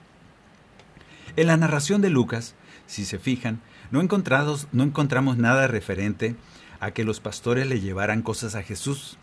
[1.35, 2.55] En la narración de Lucas,
[2.87, 3.59] si se fijan,
[3.91, 6.37] no, encontrados, no encontramos nada referente
[6.79, 9.17] a que los pastores le llevaran cosas a Jesús.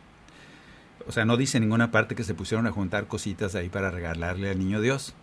[1.06, 3.90] O sea, no dice en ninguna parte que se pusieron a juntar cositas ahí para
[3.90, 5.14] regalarle al niño Dios.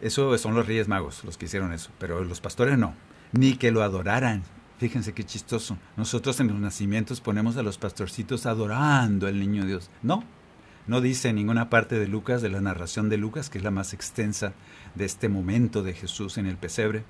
[0.00, 2.94] Eso son los Reyes Magos los que hicieron eso, pero los pastores no.
[3.32, 4.44] Ni que lo adoraran.
[4.84, 5.78] Fíjense qué chistoso.
[5.96, 9.88] Nosotros en los nacimientos ponemos a los pastorcitos adorando al niño Dios.
[10.02, 10.22] No,
[10.86, 13.70] no dice en ninguna parte de Lucas, de la narración de Lucas, que es la
[13.70, 14.52] más extensa
[14.94, 17.02] de este momento de Jesús en el pesebre.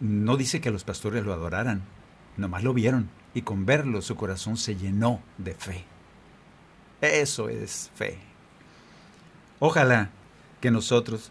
[0.00, 1.82] No dice que los pastores lo adoraran,
[2.36, 5.84] nomás lo vieron y con verlo su corazón se llenó de fe.
[7.00, 8.18] Eso es fe.
[9.60, 10.10] Ojalá
[10.60, 11.30] que nosotros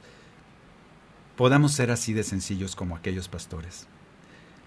[1.36, 3.90] podamos ser así de sencillos como aquellos pastores.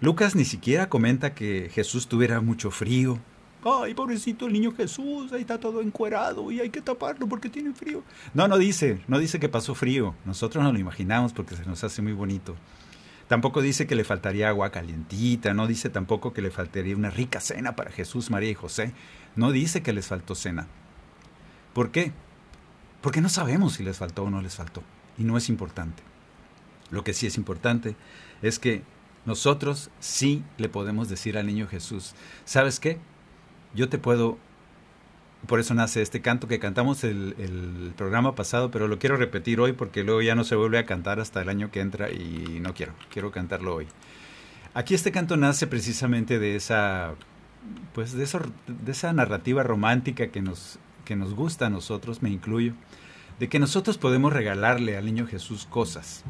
[0.03, 3.19] Lucas ni siquiera comenta que Jesús tuviera mucho frío.
[3.63, 7.73] Ay, pobrecito el niño Jesús, ahí está todo encuerado y hay que taparlo porque tiene
[7.73, 8.03] frío.
[8.33, 10.13] No, no dice, no dice que pasó frío.
[10.25, 12.53] Nosotros nos lo imaginamos porque se nos hace muy bonito.
[13.29, 17.39] Tampoco dice que le faltaría agua calientita, no dice tampoco que le faltaría una rica
[17.39, 18.91] cena para Jesús, María y José.
[19.37, 20.67] No dice que les faltó cena.
[21.73, 22.11] ¿Por qué?
[22.99, 24.83] Porque no sabemos si les faltó o no les faltó.
[25.17, 26.03] Y no es importante.
[26.91, 27.95] Lo que sí es importante
[28.41, 28.83] es que
[29.25, 32.13] nosotros sí le podemos decir al niño Jesús,
[32.45, 32.97] ¿sabes qué?
[33.73, 34.37] Yo te puedo,
[35.47, 39.59] por eso nace este canto que cantamos el, el, programa pasado, pero lo quiero repetir
[39.59, 42.59] hoy porque luego ya no se vuelve a cantar hasta el año que entra y
[42.61, 43.87] no quiero, quiero cantarlo hoy.
[44.73, 47.13] Aquí este canto nace precisamente de esa,
[47.93, 52.29] pues de, eso, de esa narrativa romántica que nos, que nos gusta a nosotros, me
[52.29, 52.73] incluyo,
[53.39, 56.23] de que nosotros podemos regalarle al niño Jesús cosas.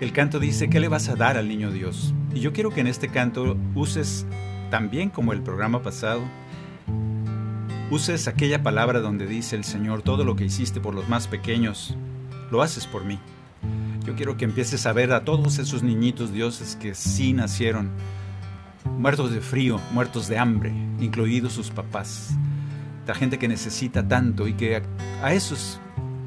[0.00, 2.14] El canto dice, ¿qué le vas a dar al niño Dios?
[2.34, 4.26] Y yo quiero que en este canto uses,
[4.68, 6.20] también como el programa pasado,
[7.90, 11.96] uses aquella palabra donde dice el Señor, todo lo que hiciste por los más pequeños,
[12.50, 13.20] lo haces por mí.
[14.04, 17.90] Yo quiero que empieces a ver a todos esos niñitos dioses que sí nacieron,
[18.98, 22.30] muertos de frío, muertos de hambre, incluidos sus papás.
[23.06, 24.82] La gente que necesita tanto y que a,
[25.22, 25.80] a esos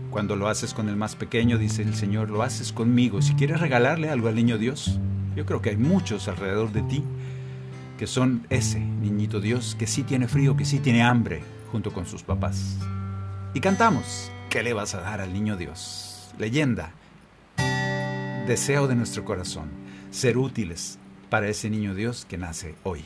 [0.09, 3.21] cuando lo haces con el más pequeño, dice el Señor, lo haces conmigo.
[3.21, 4.99] Si quieres regalarle algo al niño Dios,
[5.35, 7.03] yo creo que hay muchos alrededor de ti
[7.97, 11.41] que son ese niñito Dios que sí tiene frío, que sí tiene hambre,
[11.71, 12.77] junto con sus papás.
[13.53, 16.31] Y cantamos, ¿qué le vas a dar al niño Dios?
[16.37, 16.91] Leyenda,
[18.45, 19.69] deseo de nuestro corazón,
[20.11, 20.99] ser útiles
[21.29, 23.03] para ese niño Dios que nace hoy.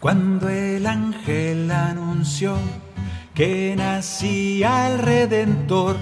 [0.00, 2.58] Cuando el ángel anunció
[3.34, 5.96] que nacía el Redentor,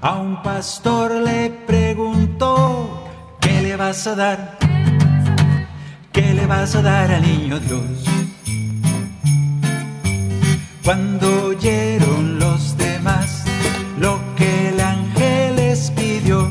[0.00, 3.08] a un pastor le preguntó,
[3.40, 4.58] ¿qué le vas a dar?
[6.12, 8.04] ¿Qué le vas a dar al niño Dios?
[10.84, 13.44] Cuando oyeron los demás
[13.98, 16.48] lo que el ángel les pidió,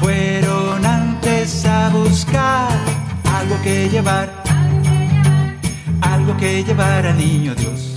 [0.00, 2.70] fueron antes a buscar
[3.34, 4.30] algo que llevar,
[6.00, 7.91] algo que llevar al niño Dios.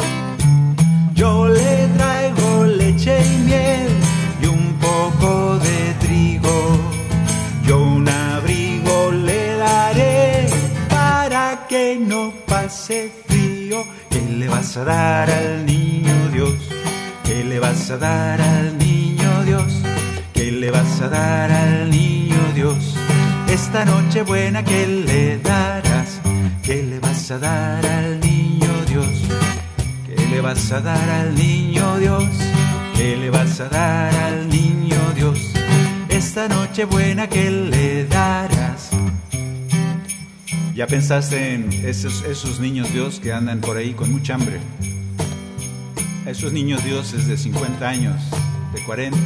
[1.26, 3.90] Yo le traigo leche y miel
[4.44, 6.58] y un poco de trigo.
[7.68, 10.46] Yo un abrigo le daré
[10.88, 13.84] para que no pase frío.
[14.12, 16.60] ¿Qué le vas a dar al niño Dios?
[17.24, 19.72] ¿Qué le vas a dar al niño Dios?
[20.32, 22.96] ¿Qué le vas a dar al niño Dios?
[23.50, 26.22] Esta noche buena que le darás.
[26.62, 28.35] ¿Qué le vas a dar al niño
[30.36, 32.26] le vas a dar al niño Dios?
[32.98, 35.40] ¿Qué le vas a dar al niño Dios?
[36.10, 38.90] Esta noche buena que le darás.
[40.74, 44.60] ¿Ya pensaste en esos, esos niños Dios que andan por ahí con mucha hambre?
[46.26, 48.22] Esos niños dioses de 50 años,
[48.74, 49.18] de 40,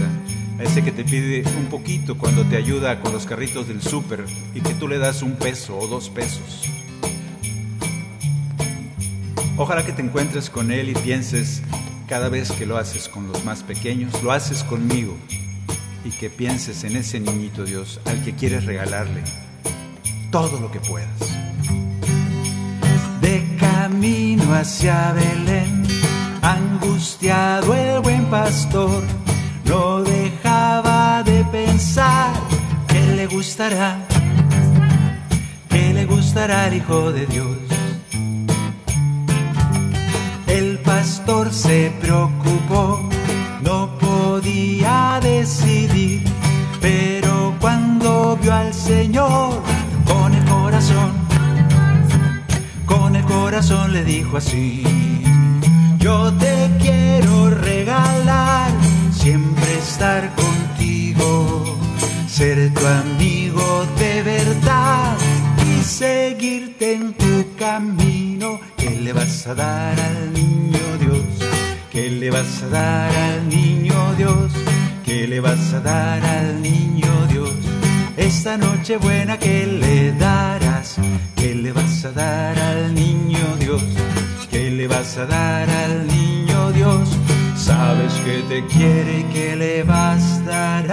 [0.60, 4.62] ese que te pide un poquito cuando te ayuda con los carritos del súper y
[4.62, 6.70] que tú le das un peso o dos pesos.
[9.62, 11.62] Ojalá que te encuentres con Él y pienses
[12.08, 15.18] cada vez que lo haces con los más pequeños, lo haces conmigo
[16.06, 19.22] y que pienses en ese niñito Dios al que quieres regalarle
[20.32, 21.20] todo lo que puedas.
[23.20, 25.84] De camino hacia Belén,
[26.42, 29.04] angustiado el buen pastor,
[29.66, 32.34] no dejaba de pensar
[32.88, 34.08] que le gustará,
[35.68, 37.69] que le gustará al Hijo de Dios.
[41.52, 43.02] Se preocupó,
[43.62, 46.24] no podía decidir,
[46.82, 49.62] pero cuando vio al Señor
[50.06, 51.12] con el corazón,
[52.86, 54.84] con el corazón le dijo así,
[56.00, 58.72] yo te quiero regalar,
[59.12, 61.78] siempre estar contigo,
[62.28, 65.16] ser tu amigo de verdad
[65.68, 68.60] y seguirte en tu camino.
[68.78, 70.49] ¿Qué le vas a dar al niño?
[72.00, 74.54] ¿Qué le vas a dar al niño Dios?
[75.04, 77.52] ¿Qué le vas a dar al niño Dios?
[78.16, 80.96] Esta noche buena que le darás,
[81.36, 83.84] ¿qué le vas a dar al niño Dios?
[84.50, 87.10] ¿Qué le vas a dar al niño Dios?
[87.58, 90.90] Sabes que te quiere que le dar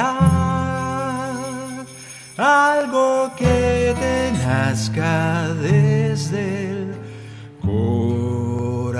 [2.37, 6.97] algo que te nazca desde el
[7.63, 8.97] corazón.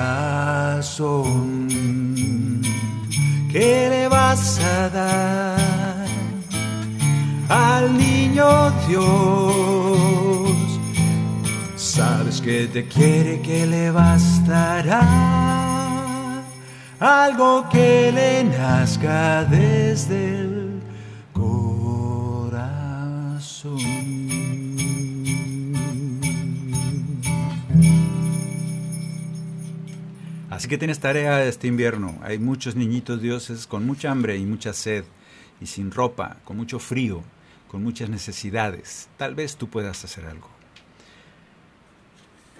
[3.53, 5.77] ¿Qué le vas a dar
[7.49, 10.57] al niño Dios.
[11.77, 15.03] Sabes que te quiere, que le bastará
[16.99, 20.67] algo que le nazca desde el
[30.57, 32.19] Así que tienes tarea este invierno.
[32.23, 35.05] Hay muchos niñitos dioses con mucha hambre y mucha sed,
[35.61, 37.23] y sin ropa, con mucho frío,
[37.69, 39.11] con muchas necesidades.
[39.19, 40.49] Tal vez tú puedas hacer algo.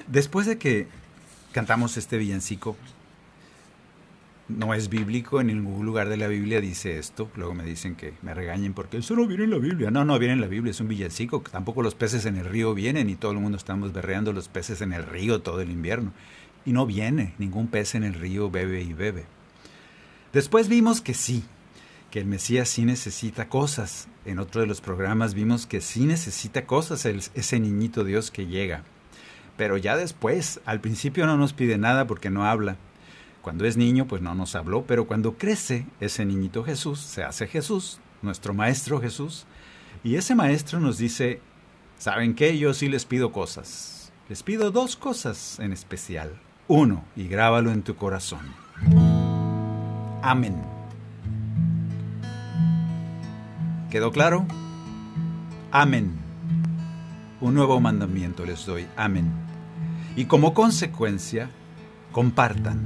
[0.09, 0.89] Después de que
[1.53, 2.77] cantamos este villancico,
[4.49, 7.31] no es bíblico, en ningún lugar de la Biblia dice esto.
[7.35, 9.91] Luego me dicen que me regañen porque eso no viene en la Biblia.
[9.91, 11.41] No, no viene en la Biblia, es un villancico.
[11.51, 14.83] Tampoco los peces en el río vienen y todo el mundo estamos berreando los peces
[14.83, 16.13] en el río todo el invierno
[16.67, 19.25] y no viene, ningún pez en el río bebe y bebe.
[20.33, 21.45] Después vimos que sí,
[22.11, 24.09] que el Mesías sí necesita cosas.
[24.25, 28.83] En otro de los programas vimos que sí necesita cosas ese niñito Dios que llega.
[29.57, 32.77] Pero ya después, al principio no nos pide nada porque no habla.
[33.43, 37.47] Cuando es niño, pues no nos habló, pero cuando crece, ese niñito Jesús se hace
[37.47, 39.47] Jesús, nuestro Maestro Jesús,
[40.03, 41.41] y ese Maestro nos dice,
[41.97, 42.59] ¿saben qué?
[42.59, 44.13] Yo sí les pido cosas.
[44.29, 48.41] Les pido dos cosas en especial uno y grábalo en tu corazón.
[50.23, 50.57] Amén.
[53.91, 54.47] ¿Quedó claro?
[55.71, 56.13] Amén.
[57.41, 58.87] Un nuevo mandamiento les doy.
[58.97, 59.31] Amén.
[60.17, 61.51] Y como consecuencia,
[62.11, 62.81] compartan.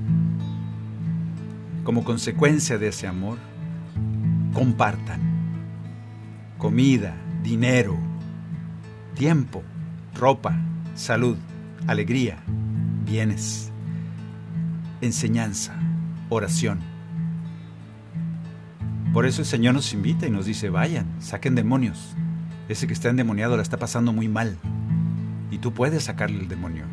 [1.85, 3.39] Como consecuencia de ese amor,
[4.53, 5.21] compartan.
[6.59, 7.97] Comida, dinero,
[9.15, 9.63] tiempo,
[10.15, 10.55] ropa,
[10.95, 11.39] salud,
[11.87, 12.43] alegría,
[13.07, 13.70] bienes
[15.01, 15.75] enseñanza,
[16.29, 16.81] oración.
[19.13, 22.15] Por eso el Señor nos invita y nos dice, vayan, saquen demonios.
[22.69, 24.57] Ese que está endemoniado la está pasando muy mal.
[25.51, 26.85] Y tú puedes sacarle el demonio.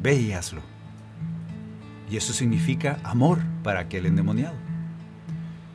[0.00, 0.62] Ve y hazlo.
[2.08, 4.54] Y eso significa amor para aquel endemoniado.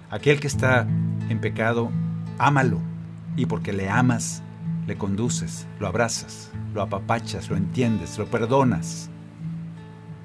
[0.10, 0.88] Aquel que está
[1.28, 1.92] en pecado,
[2.38, 2.80] ámalo.
[3.36, 4.42] Y porque le amas,
[4.88, 9.10] le conduces, lo abrazas, lo apapachas, lo entiendes, lo perdonas.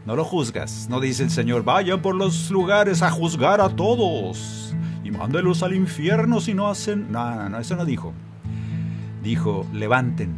[0.07, 0.87] No lo juzgas.
[0.89, 5.75] No dice el Señor, vayan por los lugares a juzgar a todos y mándelos al
[5.75, 7.11] infierno si no hacen...
[7.11, 8.15] No, no, no, eso no dijo.
[9.23, 10.37] Dijo, levanten,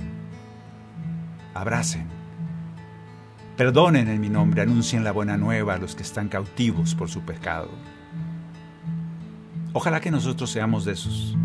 [1.53, 2.07] abracen,
[3.59, 7.21] perdonen en mi nombre, anuncien la buena nueva a los que están cautivos por su
[7.21, 7.69] pecado.
[9.75, 11.37] Ojalá que nosotros seamos de esos.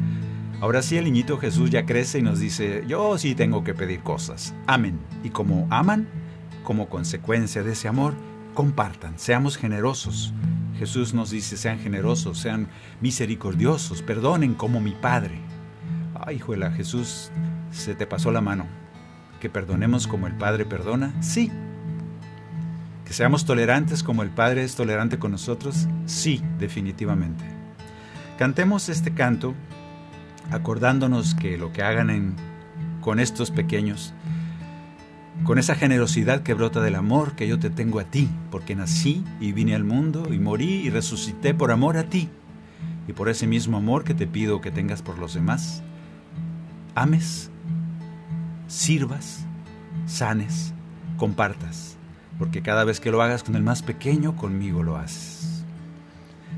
[0.61, 3.99] Ahora sí, el niñito Jesús ya crece y nos dice, yo sí tengo que pedir
[3.99, 4.55] cosas.
[4.65, 4.97] Amen.
[5.21, 6.07] Y como aman,
[6.63, 8.13] como consecuencia de ese amor,
[8.53, 10.33] compartan, seamos generosos.
[10.77, 12.67] Jesús nos dice, sean generosos, sean
[12.99, 15.39] misericordiosos, perdonen como mi Padre.
[16.15, 17.31] Ay, hijuela, Jesús,
[17.71, 18.65] se te pasó la mano.
[19.39, 21.13] ¿Que perdonemos como el Padre perdona?
[21.21, 21.51] Sí.
[23.05, 25.87] ¿Que seamos tolerantes como el Padre es tolerante con nosotros?
[26.05, 27.43] Sí, definitivamente.
[28.37, 29.53] Cantemos este canto
[30.51, 32.35] acordándonos que lo que hagan
[33.01, 34.13] con estos pequeños
[35.43, 39.23] con esa generosidad que brota del amor que yo te tengo a ti, porque nací
[39.41, 42.29] y vine al mundo y morí y resucité por amor a ti,
[43.07, 45.83] y por ese mismo amor que te pido que tengas por los demás,
[46.95, 47.49] ames,
[48.67, 49.45] sirvas,
[50.05, 50.73] sanes,
[51.17, 51.97] compartas,
[52.39, 55.65] porque cada vez que lo hagas con el más pequeño, conmigo lo haces.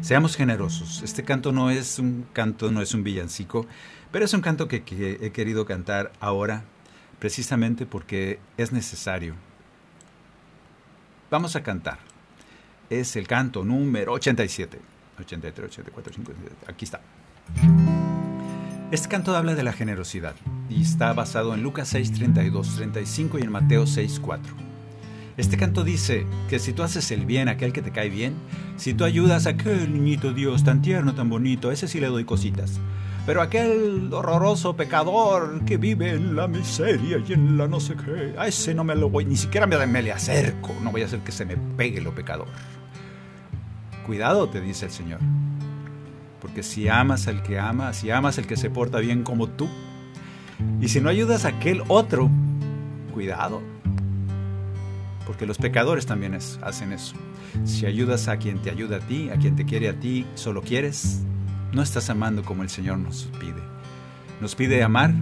[0.01, 1.01] Seamos generosos.
[1.01, 3.65] Este canto no es un canto, no es un villancico,
[4.11, 6.63] pero es un canto que, que he querido cantar ahora
[7.19, 9.35] precisamente porque es necesario.
[11.31, 11.99] Vamos a cantar.
[12.89, 14.79] Es el canto número 87.
[15.19, 16.55] 83, 84, 57.
[16.67, 17.01] Aquí está.
[18.91, 20.35] Este canto habla de la generosidad
[20.69, 24.53] y está basado en Lucas 6, 32, 35 y en Mateo 6, 4.
[25.37, 28.35] Este canto dice que si tú haces el bien a aquel que te cae bien,
[28.77, 32.23] si tú ayudas a aquel niñito Dios tan tierno, tan bonito, ese sí le doy
[32.23, 32.79] cositas.
[33.25, 38.35] Pero aquel horroroso pecador que vive en la miseria y en la no sé qué,
[38.37, 41.05] a ese no me lo voy, ni siquiera me, me le acerco, no voy a
[41.05, 42.47] hacer que se me pegue lo pecador.
[44.05, 45.19] Cuidado, te dice el Señor.
[46.39, 49.67] Porque si amas al que ama, si amas al que se porta bien como tú,
[50.79, 52.29] y si no ayudas a aquel otro,
[53.11, 53.63] cuidado.
[55.25, 57.15] Porque los pecadores también hacen eso.
[57.63, 60.61] Si ayudas a quien te ayuda a ti, a quien te quiere a ti, solo
[60.61, 61.23] quieres,
[61.75, 63.61] no estás amando como el Señor nos pide.
[64.39, 65.13] Nos pide amar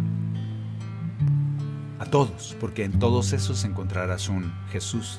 [2.00, 5.18] a todos, porque en todos esos encontrarás un Jesús.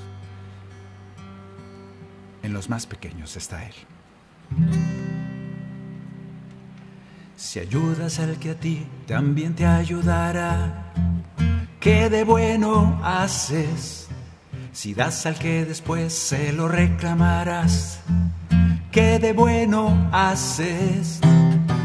[2.45, 3.74] En los más pequeños está Él.
[7.35, 10.93] Si ayudas al que a ti también te ayudará,
[11.80, 14.07] ¿qué de bueno haces?
[14.72, 18.01] Si das al que después se lo reclamarás,
[18.95, 21.18] ¿qué de bueno haces?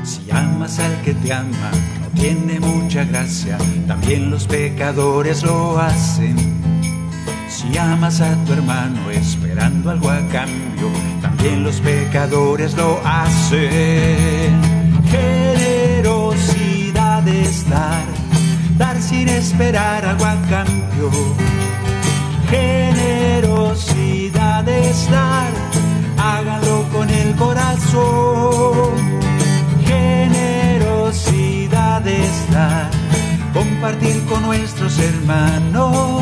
[0.03, 3.57] Si amas al que te ama, no tiene mucha gracia,
[3.87, 6.35] también los pecadores lo hacen.
[7.47, 14.61] Si amas a tu hermano esperando algo a cambio, también los pecadores lo hacen.
[15.09, 18.05] Generosidad es dar,
[18.77, 21.09] dar sin esperar algo a cambio.
[22.51, 25.49] Generosidad es dar,
[26.17, 26.78] háganlo
[27.39, 28.93] corazón.
[29.85, 32.91] Generosidad es dar,
[33.53, 36.21] compartir con nuestros hermanos.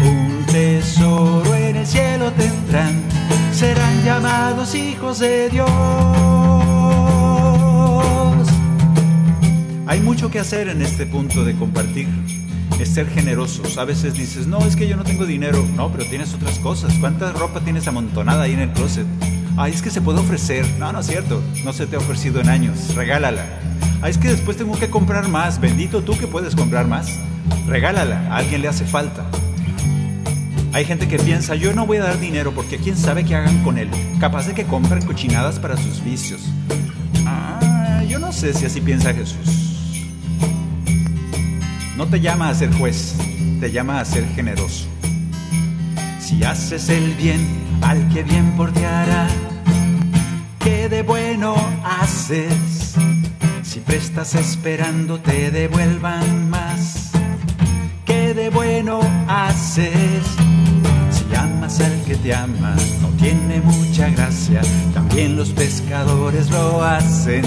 [0.00, 3.02] Un tesoro en el cielo tendrán,
[3.52, 5.68] serán llamados hijos de Dios.
[9.86, 12.08] Hay mucho que hacer en este punto de compartir,
[12.80, 13.78] es ser generosos.
[13.78, 15.64] A veces dices, no, es que yo no tengo dinero.
[15.74, 16.94] No, pero tienes otras cosas.
[17.00, 19.06] ¿Cuánta ropa tienes amontonada ahí en el closet?
[19.60, 20.64] Ay, es que se puede ofrecer.
[20.78, 21.42] No, no es cierto.
[21.64, 22.94] No se te ha ofrecido en años.
[22.94, 23.44] Regálala.
[24.00, 25.60] Ay, es que después tengo que comprar más.
[25.60, 27.18] Bendito tú que puedes comprar más.
[27.66, 28.28] Regálala.
[28.30, 29.26] A alguien le hace falta.
[30.72, 33.64] Hay gente que piensa, yo no voy a dar dinero porque quién sabe qué hagan
[33.64, 33.88] con él.
[34.20, 36.42] Capaz de que compren cochinadas para sus vicios.
[37.26, 40.06] Ah, yo no sé si así piensa Jesús.
[41.96, 43.16] No te llama a ser juez,
[43.58, 44.86] te llama a ser generoso.
[46.20, 47.44] Si haces el bien
[47.80, 49.26] al que bien por ti hará,
[50.68, 52.94] ¿qué de bueno haces?
[53.62, 57.10] Si prestas esperando te devuelvan más,
[58.04, 60.24] ¿qué de bueno haces?
[61.10, 64.60] Si amas al que te ama, no tiene mucha gracia,
[64.92, 67.44] también los pescadores lo hacen.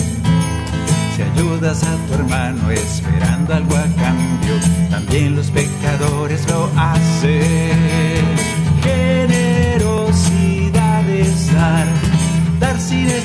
[1.16, 4.56] Si ayudas a tu hermano esperando algo a cambio,
[4.90, 7.61] también los pecadores lo hacen.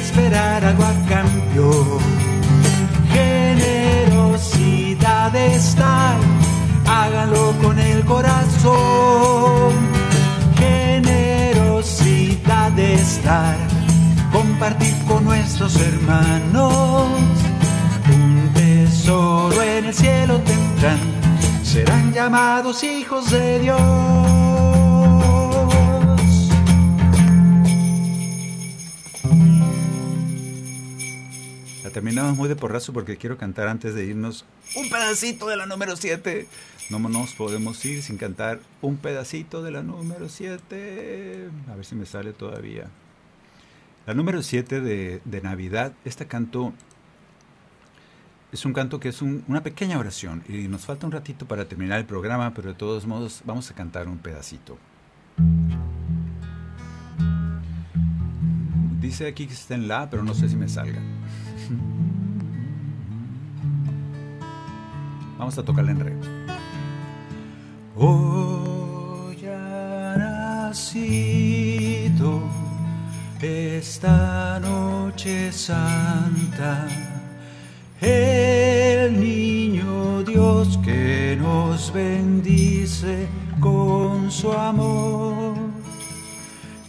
[0.00, 1.98] Esperar algo a cambio.
[3.12, 6.16] Generosidad es dar,
[6.86, 9.74] háganlo con el corazón.
[10.58, 13.56] Generosidad es dar,
[14.32, 17.06] compartir con nuestros hermanos
[18.08, 20.98] un tesoro en el cielo tendrán,
[21.62, 24.45] serán llamados hijos de Dios.
[31.96, 34.44] Terminamos muy de porrazo porque quiero cantar antes de irnos
[34.74, 36.46] un pedacito de la número 7.
[36.90, 41.48] No nos podemos ir sin cantar un pedacito de la número 7.
[41.72, 42.90] A ver si me sale todavía.
[44.06, 46.74] La número 7 de, Navidad, este canto
[48.52, 51.64] es un canto que es un- una pequeña oración y nos falta un ratito para
[51.66, 54.76] terminar el programa, pero de todos modos vamos a cantar un pedacito.
[59.00, 61.00] Dice aquí que está en la, pero no sé si me salga.
[65.38, 66.12] Vamos a tocarla en re.
[67.96, 70.16] Hoy ha
[70.68, 72.42] nacido
[73.40, 76.86] esta noche santa
[78.00, 83.26] el niño Dios que nos bendice
[83.60, 85.54] con su amor.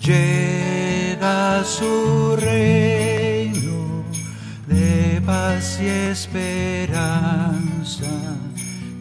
[0.02, 3.27] Llega su de
[5.28, 8.10] paz y esperanza.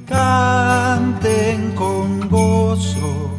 [0.07, 3.31] Canten con gozo,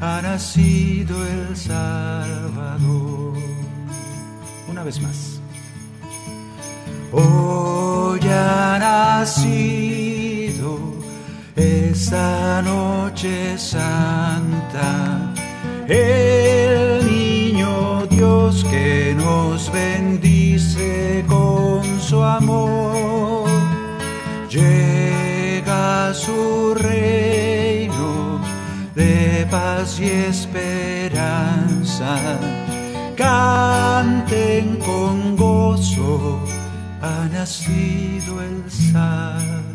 [0.00, 3.34] ha nacido el Salvador.
[4.70, 5.40] Una vez más.
[7.10, 10.78] Hoy ha nacido
[11.56, 15.34] esta noche santa
[15.88, 21.24] el niño Dios que nos bendice
[22.18, 23.48] su amor.
[24.50, 28.40] Llega su reino
[28.94, 32.16] de paz y esperanza.
[33.16, 36.40] Canten con gozo
[37.00, 39.68] ha nacido el Salvador.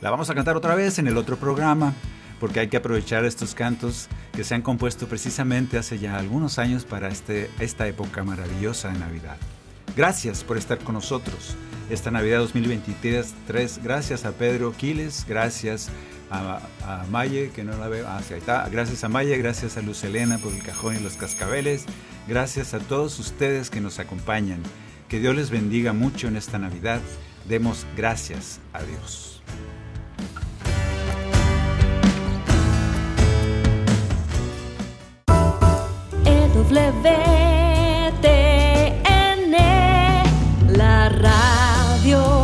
[0.00, 1.92] La vamos a cantar otra vez en el otro programa,
[2.40, 6.84] porque hay que aprovechar estos cantos que se han compuesto precisamente hace ya algunos años
[6.84, 9.36] para este, esta época maravillosa de Navidad.
[9.96, 11.56] Gracias por estar con nosotros
[11.90, 13.34] esta Navidad 2023.
[13.82, 15.90] Gracias a Pedro Quiles, gracias
[16.30, 18.68] a, Maye, que no la veo, ah, ahí está.
[18.68, 21.84] Gracias a Maye, gracias a Luz Elena por el cajón y los cascabeles.
[22.26, 24.60] Gracias a todos ustedes que nos acompañan.
[25.08, 27.00] Que Dios les bendiga mucho en esta Navidad.
[27.48, 29.42] Demos gracias a Dios.
[36.68, 38.36] Flevete
[39.04, 39.52] en
[40.76, 42.43] la radio.